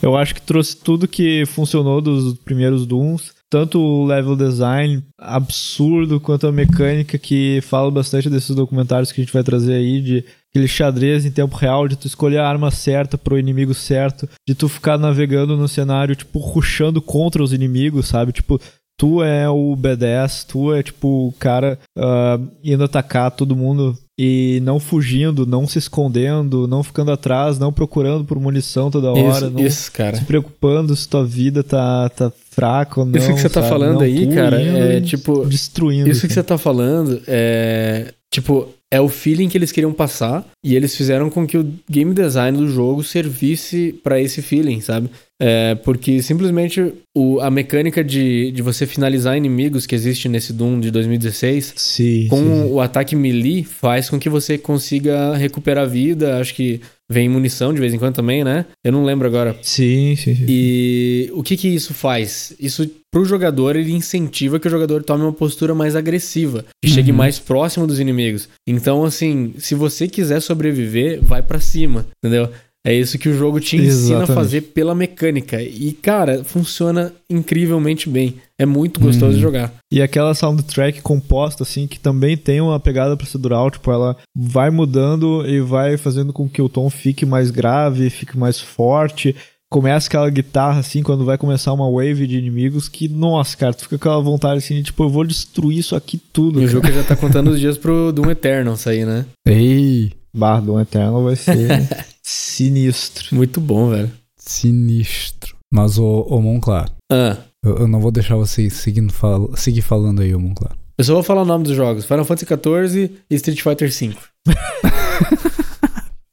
[0.00, 3.30] Eu acho que trouxe tudo que funcionou dos primeiros Dooms.
[3.50, 9.24] Tanto o level design absurdo, quanto a mecânica que fala bastante desses documentários que a
[9.24, 12.70] gente vai trazer aí, de aquele xadrez em tempo real, de tu escolher a arma
[12.70, 18.06] certa pro inimigo certo, de tu ficar navegando no cenário, tipo, ruxando contra os inimigos,
[18.06, 18.32] sabe?
[18.32, 18.60] Tipo,
[18.98, 24.60] tu é o B10, tu é tipo o cara ah, indo atacar todo mundo e
[24.62, 29.50] não fugindo, não se escondendo, não ficando atrás, não procurando por munição toda hora, isso,
[29.50, 30.16] não isso, cara.
[30.18, 33.18] se preocupando se tua vida tá, tá fraca ou não.
[33.18, 33.68] Isso que você tá sabe?
[33.72, 36.10] falando Não, aí, cara, é tipo- Destruindo.
[36.10, 36.34] Isso que cara.
[36.34, 38.12] você tá falando é.
[38.30, 42.12] Tipo, é o feeling que eles queriam passar e eles fizeram com que o game
[42.12, 45.08] design do jogo servisse pra esse feeling, sabe?
[45.40, 50.78] É, porque simplesmente o, a mecânica de, de você finalizar inimigos que existe nesse Doom
[50.78, 56.38] de 2016 Sim, com sim, o ataque melee faz com que você consiga recuperar vida.
[56.38, 56.80] Acho que
[57.10, 58.66] vem munição de vez em quando também, né?
[58.84, 59.56] Eu não lembro agora.
[59.62, 60.46] Sim, sim, sim.
[60.46, 62.54] E o que que isso faz?
[62.60, 67.10] Isso pro jogador ele incentiva que o jogador tome uma postura mais agressiva e chegue
[67.10, 67.16] Uhum.
[67.18, 68.48] mais próximo dos inimigos.
[68.66, 72.48] Então assim, se você quiser sobreviver, vai pra cima, entendeu?
[72.84, 73.90] É isso que o jogo te ensina a
[74.24, 74.34] Exatamente.
[74.34, 75.62] fazer pela mecânica.
[75.62, 78.34] E cara, funciona incrivelmente bem.
[78.58, 79.34] É muito gostoso Uhum.
[79.34, 79.72] de jogar.
[79.92, 85.44] E aquela soundtrack composta, assim, que também tem uma pegada procedural, tipo, ela vai mudando
[85.46, 89.34] e vai fazendo com que o tom fique mais grave, fique mais forte,
[89.72, 93.84] começa aquela guitarra assim, quando vai começar uma wave de inimigos, que, nossa, cara, tu
[93.84, 96.60] fica com aquela vontade assim, de, tipo, eu vou destruir isso aqui tudo.
[96.60, 99.24] E o jogo já tá contando os dias pro Doom Eternal sair, né?
[99.48, 101.88] Ei, Barra do Eternal vai ser
[102.22, 103.34] sinistro.
[103.34, 104.10] Muito bom, velho.
[104.38, 105.56] sinistro.
[105.72, 110.20] Mas, ô, ô Monclar, Ah, eu, eu não vou deixar vocês seguindo fal seguir falando
[110.20, 110.76] aí, ô Monclar.
[110.98, 114.14] eu só vou falar o nome dos jogos: Final Fantasy XIV e Street Fighter V.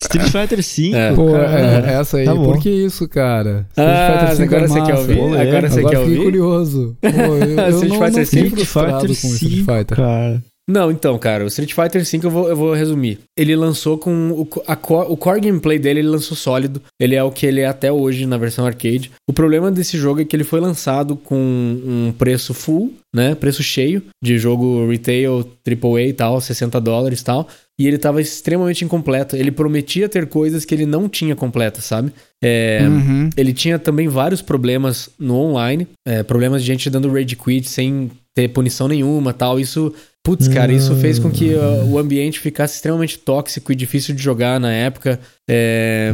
[0.02, 1.14] Street Fighter V, É.
[1.14, 1.90] Pô, cara.
[1.92, 2.46] é, essa aí, Tá bom.
[2.46, 3.68] por que isso, cara?
[3.76, 5.16] Ah, Street Fighter agora V você é quer ouvir?
[5.18, 6.24] Pô, Agora você Agora quer fiquei ouvir?
[6.24, 6.98] curioso.
[7.02, 7.12] Pô, eu,
[7.60, 9.98] eu Street não, não Fighter fiquei V, frustrado com Street Fighter.
[9.98, 10.44] cara.
[10.70, 13.18] Não, então, cara, o Street Fighter V eu vou, eu vou resumir.
[13.36, 14.30] Ele lançou com.
[14.32, 16.80] O, core, o core gameplay dele, ele lançou sólido.
[17.00, 19.12] Ele é o que ele é até hoje na versão arcade.
[19.28, 23.34] O problema desse jogo é que ele foi lançado com um preço full, né?
[23.34, 27.48] Preço cheio de jogo retail, AAA e tal, 60 dólares e tal.
[27.80, 29.36] E ele tava extremamente incompleto.
[29.36, 32.12] Ele prometia ter coisas que ele não tinha completas, sabe?
[32.44, 33.30] É, Uhum.
[33.36, 38.12] ele tinha também vários problemas no online, é, problemas de gente dando rage quit sem
[38.36, 39.60] ter punição nenhuma tal.
[39.60, 39.94] Isso,
[40.24, 44.22] putz, cara, isso fez com que uh, o ambiente ficasse extremamente tóxico e difícil de
[44.22, 45.20] jogar na época.
[45.50, 46.12] É,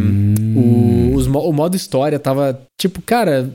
[0.55, 3.49] o, os mo- o modo história tava, tipo, cara,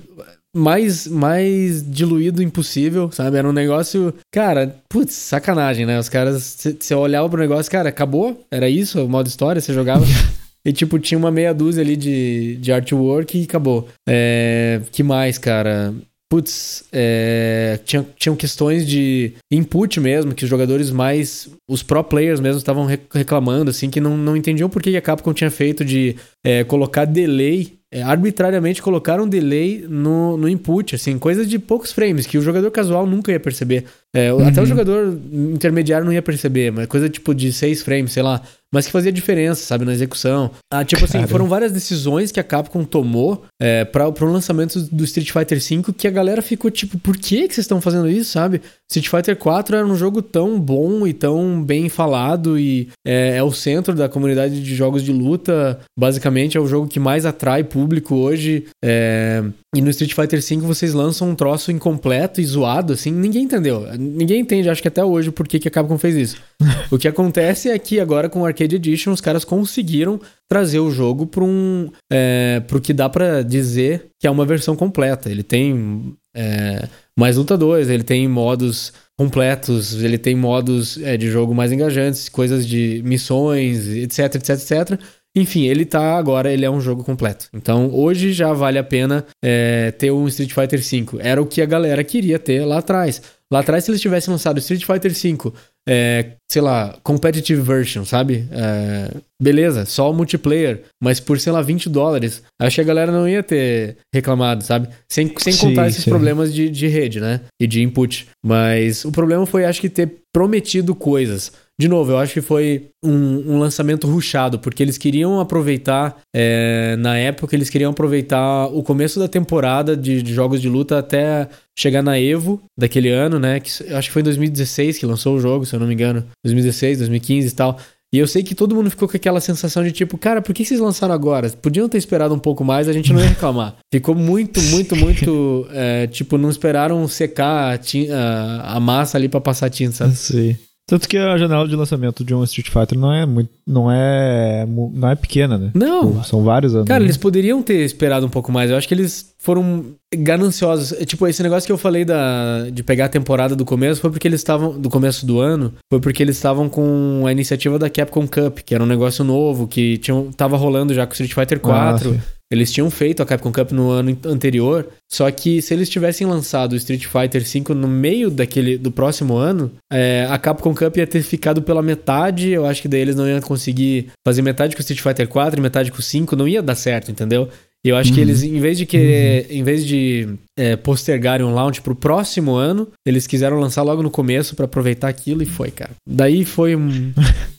[0.55, 3.37] mais, mais diluído impossível, sabe?
[3.37, 5.99] Era um negócio, cara, putz, sacanagem, né?
[5.99, 8.45] Os caras, você olhava pro negócio, cara, acabou?
[8.51, 9.61] Era isso o modo história?
[9.61, 10.05] Você jogava.
[10.63, 13.89] E, tipo, tinha uma meia dúzia ali de, de artwork e acabou.
[14.07, 15.95] É, que mais, cara?
[16.31, 21.49] Putz, é, tinha, tinham questões de input mesmo, que os jogadores mais.
[21.69, 25.03] Os pro players mesmo estavam re- reclamando, assim, que não, não entendiam por que a
[25.03, 26.15] Capcom tinha feito de
[26.45, 27.73] é, colocar delay.
[27.93, 32.71] é, arbitrariamente colocaram delay no, no input, assim, coisa de poucos frames, que o jogador
[32.71, 33.85] casual nunca ia perceber.
[34.15, 38.13] É, o- Até o jogador intermediário não ia perceber, mas coisa tipo de 6 frames,
[38.13, 38.43] sei lá.
[38.73, 40.49] Mas que fazia diferença, sabe, na execução.
[40.73, 41.27] Ah, tipo assim, Cara.
[41.27, 45.93] foram várias decisões que a Capcom tomou é, para pro lançamento do Street Fighter V
[45.93, 48.61] que a galera ficou tipo, por que, que vocês estão fazendo isso, sabe?
[48.89, 53.43] Street Fighter 4 era um jogo tão bom e tão bem falado e é, é
[53.43, 55.81] o centro da comunidade de jogos de luta.
[55.99, 58.67] Basicamente, é o jogo que mais atrai público hoje.
[58.85, 59.43] É,
[59.75, 63.87] e no Street Fighter V vocês lançam um troço incompleto e zoado, assim, ninguém entendeu.
[63.97, 66.43] Ninguém entende, acho que até hoje, por que, que a Capcom fez isso.
[66.91, 70.91] o que acontece é que agora com o Arcade Edition os caras conseguiram trazer o
[70.91, 71.89] jogo para um.
[72.11, 75.31] É, pro que dá pra dizer que é uma versão completa.
[75.31, 81.55] Ele tem é, mais lutadores, ele tem modos completos, ele tem modos é, de jogo
[81.55, 85.01] mais engajantes, coisas de missões, etc, etc, etc.
[85.37, 87.49] Enfim, ele tá agora, ele é um jogo completo.
[87.55, 91.19] Então, hoje já vale a pena é, ter um Street Fighter V.
[91.21, 93.23] Era o que a galera queria ter lá atrás.
[93.53, 95.53] Lá atrás, se eles tivessem lançado Street Fighter V,
[95.89, 98.49] é, sei lá, competitive version, sabe?
[98.53, 99.11] É,
[99.43, 103.29] beleza, só o multiplayer, mas por, sei lá, 20 dólares, acho que a galera não
[103.29, 104.89] ia ter reclamado, sabe?
[105.09, 106.11] Sem, sem Sim, contar esses sim.
[106.11, 107.41] problemas de, de rede, né?
[107.61, 108.29] E de input.
[108.45, 111.53] Mas o problema foi, acho que, ter prometido coisas.
[111.81, 116.95] De novo, eu acho que foi um, um lançamento ruchado, porque eles queriam aproveitar, é,
[116.97, 121.49] na época, eles queriam aproveitar o começo da temporada de, de jogos de luta até
[121.79, 123.59] chegar na Evo daquele ano, né?
[123.61, 125.95] Que, eu acho que foi em 2016 que lançou o jogo, se eu não me
[125.95, 126.25] engano.
[126.45, 127.79] 2016, 2015 e tal.
[128.13, 130.65] E eu sei que todo mundo ficou com aquela sensação de tipo, cara, por que
[130.65, 131.49] vocês lançaram agora?
[131.63, 133.77] Podiam ter esperado um pouco mais, a gente não ia reclamar.
[133.95, 135.67] Ficou muito, muito, muito.
[135.73, 137.81] é, tipo, não esperaram secar a,
[138.13, 140.17] a- a massa ali pra passar tinta, sabe?
[140.17, 140.57] Sim.
[140.91, 144.67] Tanto que a janela de lançamento de um Street Fighter não é muito, não é,
[144.67, 145.71] não é pequena, né?
[145.73, 146.89] Não, Tipo, São vários anos.
[146.89, 148.73] Cara, eles poderiam ter esperado um pouco mais.
[148.73, 150.91] Eu acho que eles foram gananciosos.
[150.91, 154.11] É, Tipo, esse negócio que eu falei da, de pegar a temporada do começo foi
[154.11, 154.81] porque eles estavam.
[154.81, 158.75] Do começo do ano, foi porque eles estavam com a iniciativa da Capcom Cup, que
[158.75, 162.19] era um negócio novo, que tinham, tava rolando já com Street Fighter 4.
[162.19, 162.40] Ah.
[162.51, 166.73] Eles tinham feito a Capcom Cup no ano anterior, só que se eles tivessem lançado
[166.73, 171.07] o Street Fighter V no meio daquele do próximo ano, é, a Capcom Cup ia
[171.07, 172.51] ter ficado pela metade.
[172.51, 175.61] Eu acho que daí eles não iam conseguir fazer metade com o Street Fighter 4
[175.61, 177.49] e metade com o 5, não ia dar certo, entendeu?
[177.83, 181.55] E eu acho que eles, em vez de querer, em vez de é, postergarem um
[181.55, 185.71] launch pro próximo ano, eles quiseram lançar logo no começo pra aproveitar aquilo e foi,
[185.71, 185.93] cara.
[186.07, 187.13] Daí foi um.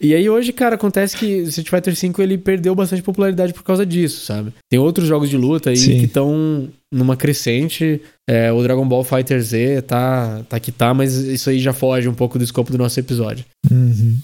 [0.00, 3.62] E aí hoje, cara, acontece que o Street Fighter V ele perdeu bastante popularidade por
[3.62, 4.52] causa disso, sabe?
[4.70, 5.98] Tem outros jogos de luta aí Sim.
[5.98, 8.00] que estão numa crescente.
[8.28, 12.08] É, o Dragon Ball Fighter Z tá, tá que tá, mas isso aí já foge
[12.08, 13.44] um pouco do escopo do nosso episódio.
[13.70, 14.18] Uhum.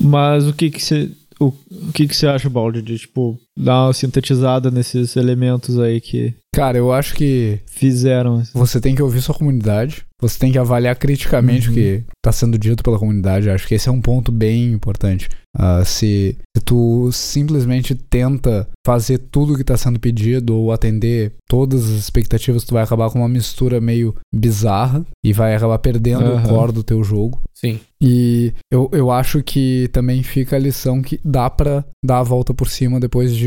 [0.00, 1.10] Mas o que que você
[1.42, 1.52] o,
[1.88, 6.34] o que que você acha, Baldi, de tipo dar uma sintetizada nesses elementos aí que
[6.54, 8.42] Cara, eu acho que fizeram.
[8.52, 11.72] você tem que ouvir sua comunidade, você tem que avaliar criticamente Uhum.
[11.72, 13.48] o que tá sendo dito pela comunidade.
[13.48, 15.28] Acho que esse é um ponto bem importante.
[15.56, 21.32] Ah, se, se tu simplesmente tenta fazer tudo o que tá sendo pedido ou atender
[21.48, 26.24] todas as expectativas, tu vai acabar com uma mistura meio bizarra e vai acabar perdendo
[26.26, 26.48] o Aham.
[26.48, 27.40] core do teu jogo.
[27.54, 27.80] Sim.
[28.00, 32.52] E eu, eu acho que também fica a lição que dá pra dar a volta
[32.52, 33.41] por cima depois de,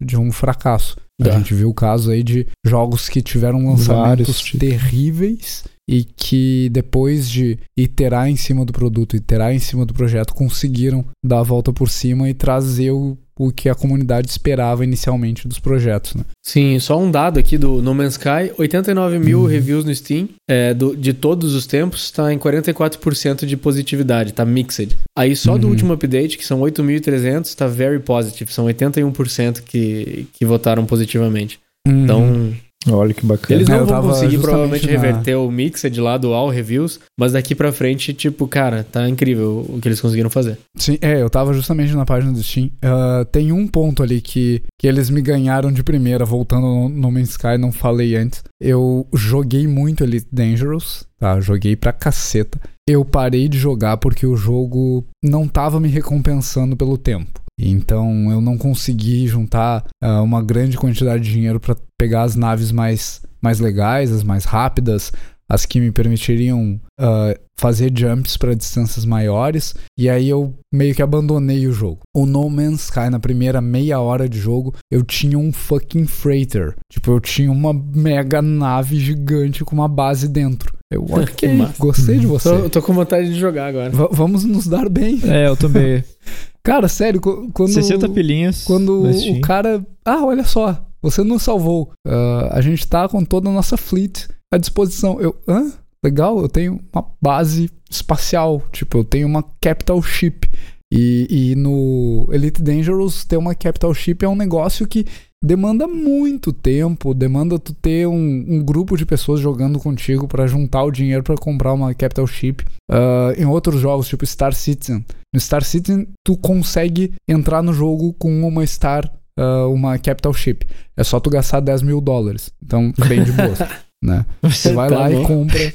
[0.00, 0.96] de um fracasso.
[1.20, 1.32] A Dá.
[1.32, 7.28] gente viu o caso aí de jogos que tiveram lançamentos Vários terríveis e que depois
[7.28, 11.72] de iterar em cima do produto, iterar em cima do projeto, conseguiram dar a volta
[11.72, 16.24] por cima e trazer o, o que a comunidade esperava inicialmente dos projetos, né?
[16.44, 19.46] Sim, só um dado aqui do No Man's Sky: 89 mil Uhum.
[19.46, 20.28] reviews no Steam.
[20.50, 24.96] É, do- de todos os tempos, está em 44% de positividade, tá mixed.
[25.16, 25.72] Aí só do Uhum.
[25.72, 28.52] último update, que são 8.300, tá very positive.
[28.52, 31.60] São 81% que, que votaram positivamente.
[31.86, 32.52] Então,
[32.90, 33.58] Olha que bacana.
[33.60, 36.98] eles É, não eu vão conseguir provavelmente na- reverter o mixed lá do All Reviews,
[37.18, 40.58] mas daqui pra frente, tipo, cara, tá incrível o que eles conseguiram fazer.
[40.76, 42.70] Sim, é, eu tava justamente na página do Steam.
[42.82, 47.10] Ah, tem um ponto ali que, que eles me ganharam de primeira, voltando no No
[47.12, 48.42] Man's Sky, não falei antes.
[48.60, 51.40] Eu joguei muito Elite Dangerous, tá?
[51.40, 52.58] Joguei pra caceta.
[52.88, 57.40] Eu parei de jogar porque o jogo não tava me recompensando pelo tempo.
[57.58, 62.70] Então eu não consegui juntar ah, uma grande quantidade de dinheiro pra pegar as naves
[62.70, 65.10] mais, mais legais, as mais rápidas,
[65.50, 69.74] as que me permitiriam ah, fazer jumps pra distâncias maiores.
[69.98, 72.00] E aí eu meio que abandonei o jogo.
[72.14, 76.76] O No Man's Sky, na primeira meia hora de jogo, eu tinha um fucking freighter.
[76.92, 80.76] Tipo, eu tinha uma mega nave gigante com uma base dentro.
[80.92, 81.48] Eu, ok,
[81.78, 82.48] gostei de você.
[82.48, 83.90] Tô, tô com vontade de jogar agora.
[83.90, 85.18] Va- vamos nos dar bem.
[85.24, 86.04] É, eu também.
[86.68, 87.72] Cara, sério, qu- quando...
[87.72, 88.64] 60 pilinhas.
[88.64, 89.84] Quando o cara.
[90.04, 91.92] Ah, olha só, você nos salvou.
[92.06, 95.20] Ah, a gente tá com toda a nossa fleet à disposição.
[95.20, 95.34] Eu.
[95.48, 95.72] Hã?
[96.04, 98.62] Legal, eu tenho uma base espacial.
[98.70, 100.48] Tipo, eu tenho uma capital ship.
[100.92, 105.04] E, e no Elite Dangerous ter uma capital ship é um negócio que
[105.42, 110.82] demanda muito tempo, demanda tu ter um, um grupo de pessoas jogando contigo pra juntar
[110.84, 112.64] o dinheiro pra comprar uma capital ship.
[112.90, 118.12] Ah, em outros jogos, tipo Star Citizen, no Star Citizen tu consegue entrar no jogo
[118.14, 120.66] com uma Star, ah, uma capital ship.
[120.96, 122.50] É só tu gastar 10 mil dólares.
[122.62, 123.54] Então, bem de boa,
[124.02, 124.24] né?
[124.42, 125.22] Você vai Tá lá bom.
[125.22, 125.72] e compra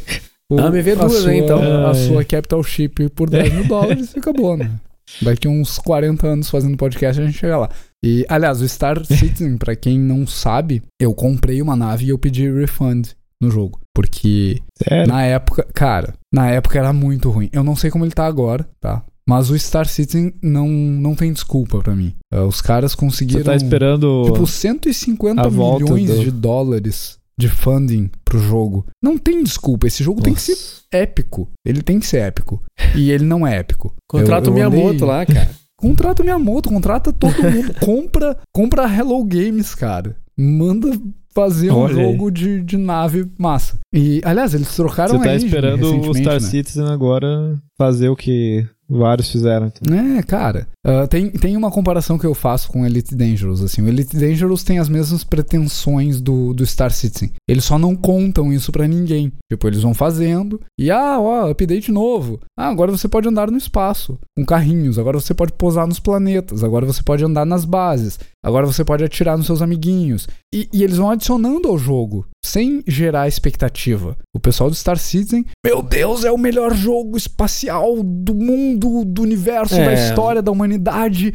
[0.51, 1.87] o- Ah, me vê a duas, sua, hein, então.
[1.87, 4.69] a sua capital ship por 10 mil dólares e acabou, né?
[5.21, 7.69] Daqui uns 40 anos fazendo podcast a gente chega lá.
[8.03, 12.17] E, aliás, o Star Citizen, pra quem não sabe, eu comprei uma nave e eu
[12.17, 13.09] pedi refund
[13.41, 13.79] no jogo.
[13.95, 15.07] Porque Sério?
[15.07, 17.49] na época, cara, na época era muito ruim.
[17.53, 19.03] Eu não sei como ele tá agora, tá?
[19.25, 22.13] Mas o Star Citizen não, não tem desculpa pra mim.
[22.29, 23.39] Ah, os caras conseguiram.
[23.41, 24.23] Você tá esperando.
[24.25, 28.85] Tipo, 150 a volta milhões do- de dólares de funding pro jogo.
[29.01, 29.87] Não tem desculpa.
[29.87, 30.81] Esse jogo tem que ser Nossa.
[30.91, 31.49] épico.
[31.65, 32.61] Ele tem que ser épico.
[32.95, 33.93] E ele não é épico.
[34.07, 35.49] Contrata o Miyamoto lá, cara.
[35.75, 37.73] Contrata o Miyamoto, contrata todo mundo.
[37.83, 40.15] compra, compra Hello Games, cara.
[40.37, 40.89] Manda
[41.35, 42.11] fazer um Olha aí.
[42.11, 43.79] jogo de, de nave massa.
[43.93, 46.39] E, aliás, eles trocaram Você tá esperando o Star né?
[46.39, 48.65] Citizen agora fazer o que
[48.97, 49.67] vários fizeram.
[49.67, 49.95] Então.
[49.95, 50.67] É, cara.
[50.85, 53.61] ah, tem, tem uma comparação que eu faço com Elite Dangerous.
[53.61, 57.31] Assim, o Elite Dangerous tem as mesmas pretensões do, do Star Citizen.
[57.47, 59.31] Eles só não contam isso pra ninguém.
[59.51, 62.39] Tipo, eles vão fazendo e, ah, ó, update novo.
[62.57, 64.99] Ah, agora você pode andar no espaço com carrinhos.
[64.99, 66.63] Agora você pode pousar nos planetas.
[66.63, 68.19] Agora você pode andar nas bases.
[68.43, 70.27] Agora você pode atirar nos seus amiguinhos.
[70.53, 74.17] E, e eles vão adicionando ao jogo, sem gerar expectativa.
[74.35, 79.21] O pessoal do Star Citizen, meu Deus, é o melhor jogo espacial do mundo, do
[79.21, 79.85] universo, É.
[79.85, 81.33] da história da humanidade.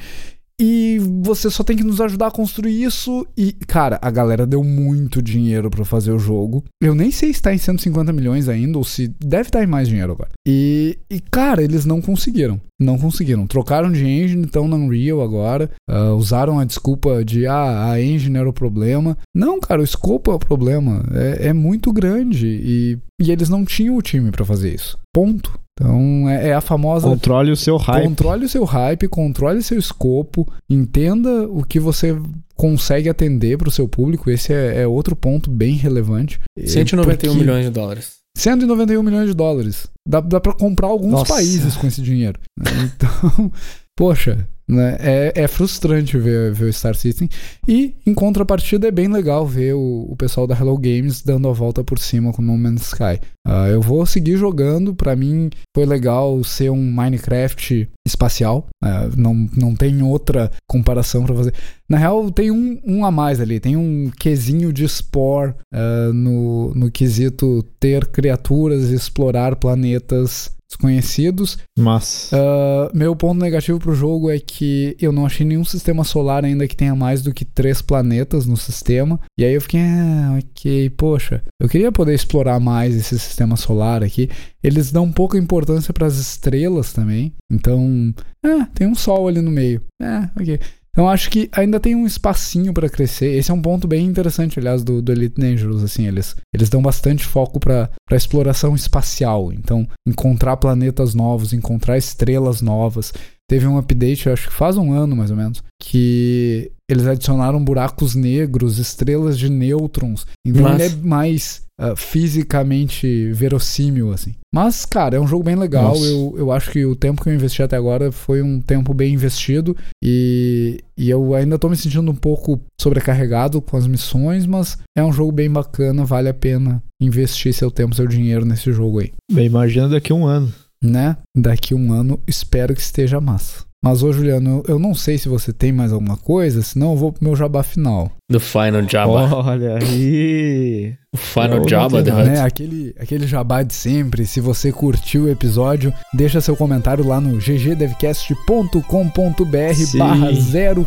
[0.61, 3.25] E você só tem que nos ajudar a construir isso.
[3.37, 6.65] E, cara, a galera deu muito dinheiro pra fazer o jogo.
[6.83, 9.89] Eu nem sei se tá em 150 milhões ainda, ou se deve estar em mais
[9.89, 10.31] dinheiro agora.
[10.47, 12.61] E, e, cara, eles não conseguiram.
[12.81, 13.47] Não conseguiram.
[13.47, 15.71] Trocaram de engine, estão na Unreal agora.
[15.89, 19.17] ah, usaram a desculpa de, ah, a engine era o problema.
[19.35, 21.05] Não, cara, o escopo é o problema.
[21.13, 22.47] É, é muito grande.
[22.47, 24.99] E, e eles não tinham o time pra fazer isso.
[25.13, 25.59] Ponto.
[25.81, 28.05] Então é, é a famosa Controle o seu hype.
[28.05, 32.17] Controle o seu hype, controle seu escopo, entenda o que você
[32.57, 34.31] consegue atender para o seu público.
[34.31, 36.41] Esse é, é outro ponto bem relevante.
[36.59, 38.19] 191 Porque- milhões de dólares.
[38.37, 39.89] 191 milhões de dólares.
[40.07, 41.35] Dá, dá para comprar alguns Nossa.
[41.35, 42.39] países com esse dinheiro.
[42.61, 43.51] Então,
[43.97, 44.97] poxa, né?
[45.01, 47.29] É, é frustrante ver, ver o Star System.
[47.67, 51.53] E, em contrapartida, é bem legal ver o, o pessoal da Hello Games dando a
[51.53, 53.19] volta por cima com No Man's Sky.
[53.47, 54.95] Uh, eu vou seguir jogando.
[54.95, 58.67] Para mim, foi legal ser um Minecraft espacial.
[58.85, 61.55] Uh, não, não tem outra comparação para fazer.
[61.89, 63.59] Na real, tem um, um a mais ali.
[63.59, 71.59] Tem um quesinho de Spore uh, no, no quesito ter criaturas e explorar planetas desconhecidos.
[71.79, 72.31] Mas.
[72.33, 76.69] Uh, meu ponto negativo pro jogo é que eu não achei nenhum sistema solar ainda
[76.69, 79.19] que tenha mais do que três planetas no sistema.
[79.39, 84.03] E aí eu fiquei, ah, ok, poxa, eu queria poder explorar mais esse sistema solar
[84.03, 84.29] aqui.
[84.63, 87.33] Eles dão pouca importância para as estrelas também.
[87.51, 88.15] Então,
[88.45, 89.83] ah, tem um sol ali no meio.
[90.03, 90.61] Ah, ok.
[90.91, 93.37] Então acho que ainda tem um espacinho para crescer.
[93.37, 95.85] Esse é um ponto bem interessante, aliás, do, do Elite Dangerous.
[95.85, 99.53] Assim, eles, eles dão bastante foco para exploração espacial.
[99.53, 103.13] Então, encontrar planetas novos, encontrar estrelas novas.
[103.49, 108.15] Teve um update, acho que faz um ano mais ou menos, que eles adicionaram buracos
[108.15, 110.27] negros, estrelas de nêutrons.
[110.47, 110.81] Então Mas...
[110.81, 114.35] ele é mais uh, fisicamente verossímil, assim.
[114.55, 115.95] Mas, cara, é um jogo bem legal.
[115.97, 119.15] Eu, eu acho que o tempo que eu investi até agora foi um tempo bem
[119.15, 119.77] investido.
[120.03, 125.05] E, e eu ainda tô me sentindo um pouco sobrecarregado com as missões, mas é
[125.05, 129.13] um jogo bem bacana, vale a pena investir seu tempo, seu dinheiro nesse jogo aí.
[129.31, 130.53] Bem, imagina daqui a um ano.
[130.83, 131.17] Né?
[131.37, 133.69] Daqui um ano, espero que esteja massa.
[133.83, 137.13] Mas, ô Juliano, eu não sei se você tem mais alguma coisa, senão eu vou
[137.13, 138.11] pro meu jabá final.
[138.29, 139.37] Do Final Jabba.
[139.37, 140.95] Olha aí.
[141.15, 142.41] O Final é, Jabba, né?
[142.41, 144.27] Aquele, aquele jabá de sempre.
[144.27, 150.31] Se você curtiu o episódio, deixa seu comentário lá no ggdevcast.com.br barra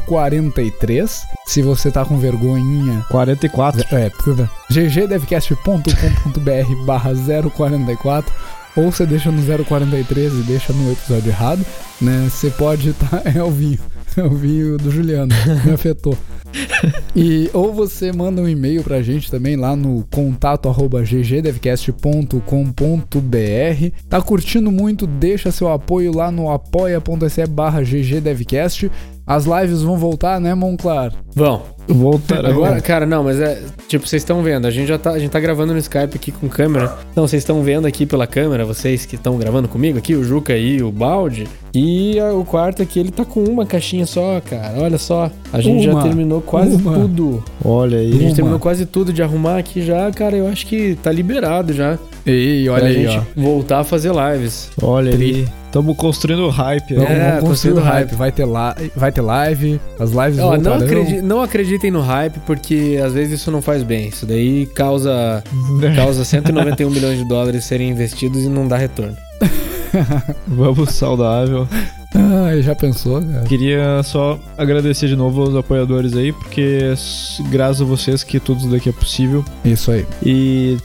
[0.05, 1.23] 043.
[1.47, 3.05] Se você tá com vergonhinha...
[3.09, 3.85] 44.
[3.95, 4.11] É,
[4.69, 7.13] ggdevcast.com.br barra
[7.55, 11.65] 044 ou você deixa no 043 e deixa no episódio errado,
[12.01, 12.27] né?
[12.29, 13.01] Você pode estar.
[13.11, 13.79] Tá, é o vinho.
[14.15, 15.33] É o vinho do Juliano.
[15.65, 16.17] Me afetou.
[17.15, 22.39] E ou você manda um e-mail pra gente também lá no contato arroba ggdevcast.com.br.
[24.09, 25.07] Tá curtindo muito?
[25.07, 28.91] Deixa seu apoio lá no apoia.se barra ggdevcast.
[29.25, 31.13] As lives vão voltar, né, Monclar?
[31.35, 31.61] Vão.
[31.87, 33.61] Voltar agora, cara, não, mas é.
[33.87, 36.31] Tipo, vocês estão vendo, a gente já tá, a gente tá gravando no Skype aqui
[36.31, 36.97] com câmera.
[37.11, 40.55] Então, vocês estão vendo aqui pela câmera, vocês que estão gravando comigo aqui, o Juca
[40.55, 41.47] e o Balde.
[41.73, 44.79] E a, o quarto aqui, ele tá com uma caixinha só, cara.
[44.79, 45.29] Olha só.
[45.51, 46.93] A gente uma, já terminou quase uma.
[46.93, 47.43] tudo.
[47.63, 48.09] Olha aí.
[48.09, 48.35] A gente uma.
[48.35, 50.35] terminou quase tudo de arrumar aqui já, cara.
[50.35, 51.97] Eu acho que tá liberado já.
[52.25, 53.21] Ei, olha aí, ó.
[53.35, 54.69] voltar a fazer lives.
[54.81, 55.25] Olha Tri.
[55.25, 55.60] aí.
[55.71, 56.95] Estamos construindo hype.
[56.95, 57.05] Né?
[57.05, 58.13] É, vamos construindo hype.
[58.13, 62.39] Vai ter, la vai ter live, as lives Ó, não, acredi não acreditem no hype,
[62.45, 64.09] porque às vezes isso não faz bem.
[64.09, 65.41] Isso daí causa,
[65.95, 69.15] causa 191 milhões de dólares serem investidos e não dá retorno.
[70.45, 71.65] vamos saudável.
[72.13, 73.45] Ah, já pensou, cara?
[73.45, 76.93] Queria só agradecer de novo aos apoiadores aí, porque
[77.49, 79.45] graças a vocês que tudo isso daqui é possível.
[79.63, 80.05] Isso aí.
[80.21, 80.77] E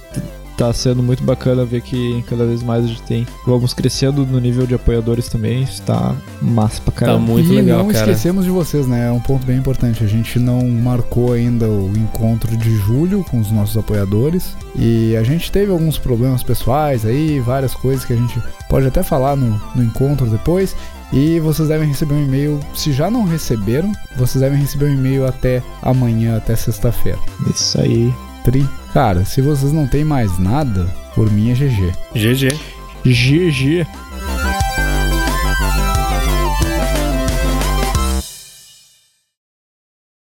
[0.56, 3.26] tá sendo muito bacana ver que cada vez mais a gente tem.
[3.46, 5.62] Vamos crescendo no nível de apoiadores também.
[5.62, 7.18] Está massa pra caramba.
[7.18, 8.10] Tá muito e legal, não cara.
[8.10, 9.08] esquecemos de vocês, né?
[9.08, 10.02] É um ponto bem importante.
[10.02, 14.56] A gente não marcou ainda o encontro de julho com os nossos apoiadores.
[14.74, 19.02] E a gente teve alguns problemas pessoais aí, várias coisas que a gente pode até
[19.02, 20.74] falar no, no encontro depois.
[21.12, 22.60] E vocês devem receber um e-mail.
[22.74, 27.18] Se já não receberam, vocês devem receber um e-mail até amanhã, até sexta-feira.
[27.48, 28.12] Isso aí.
[28.46, 28.64] Tri.
[28.92, 30.86] Cara, se vocês não têm mais nada,
[31.16, 31.92] por mim é GG.
[32.14, 32.56] GG.
[33.04, 33.84] GG.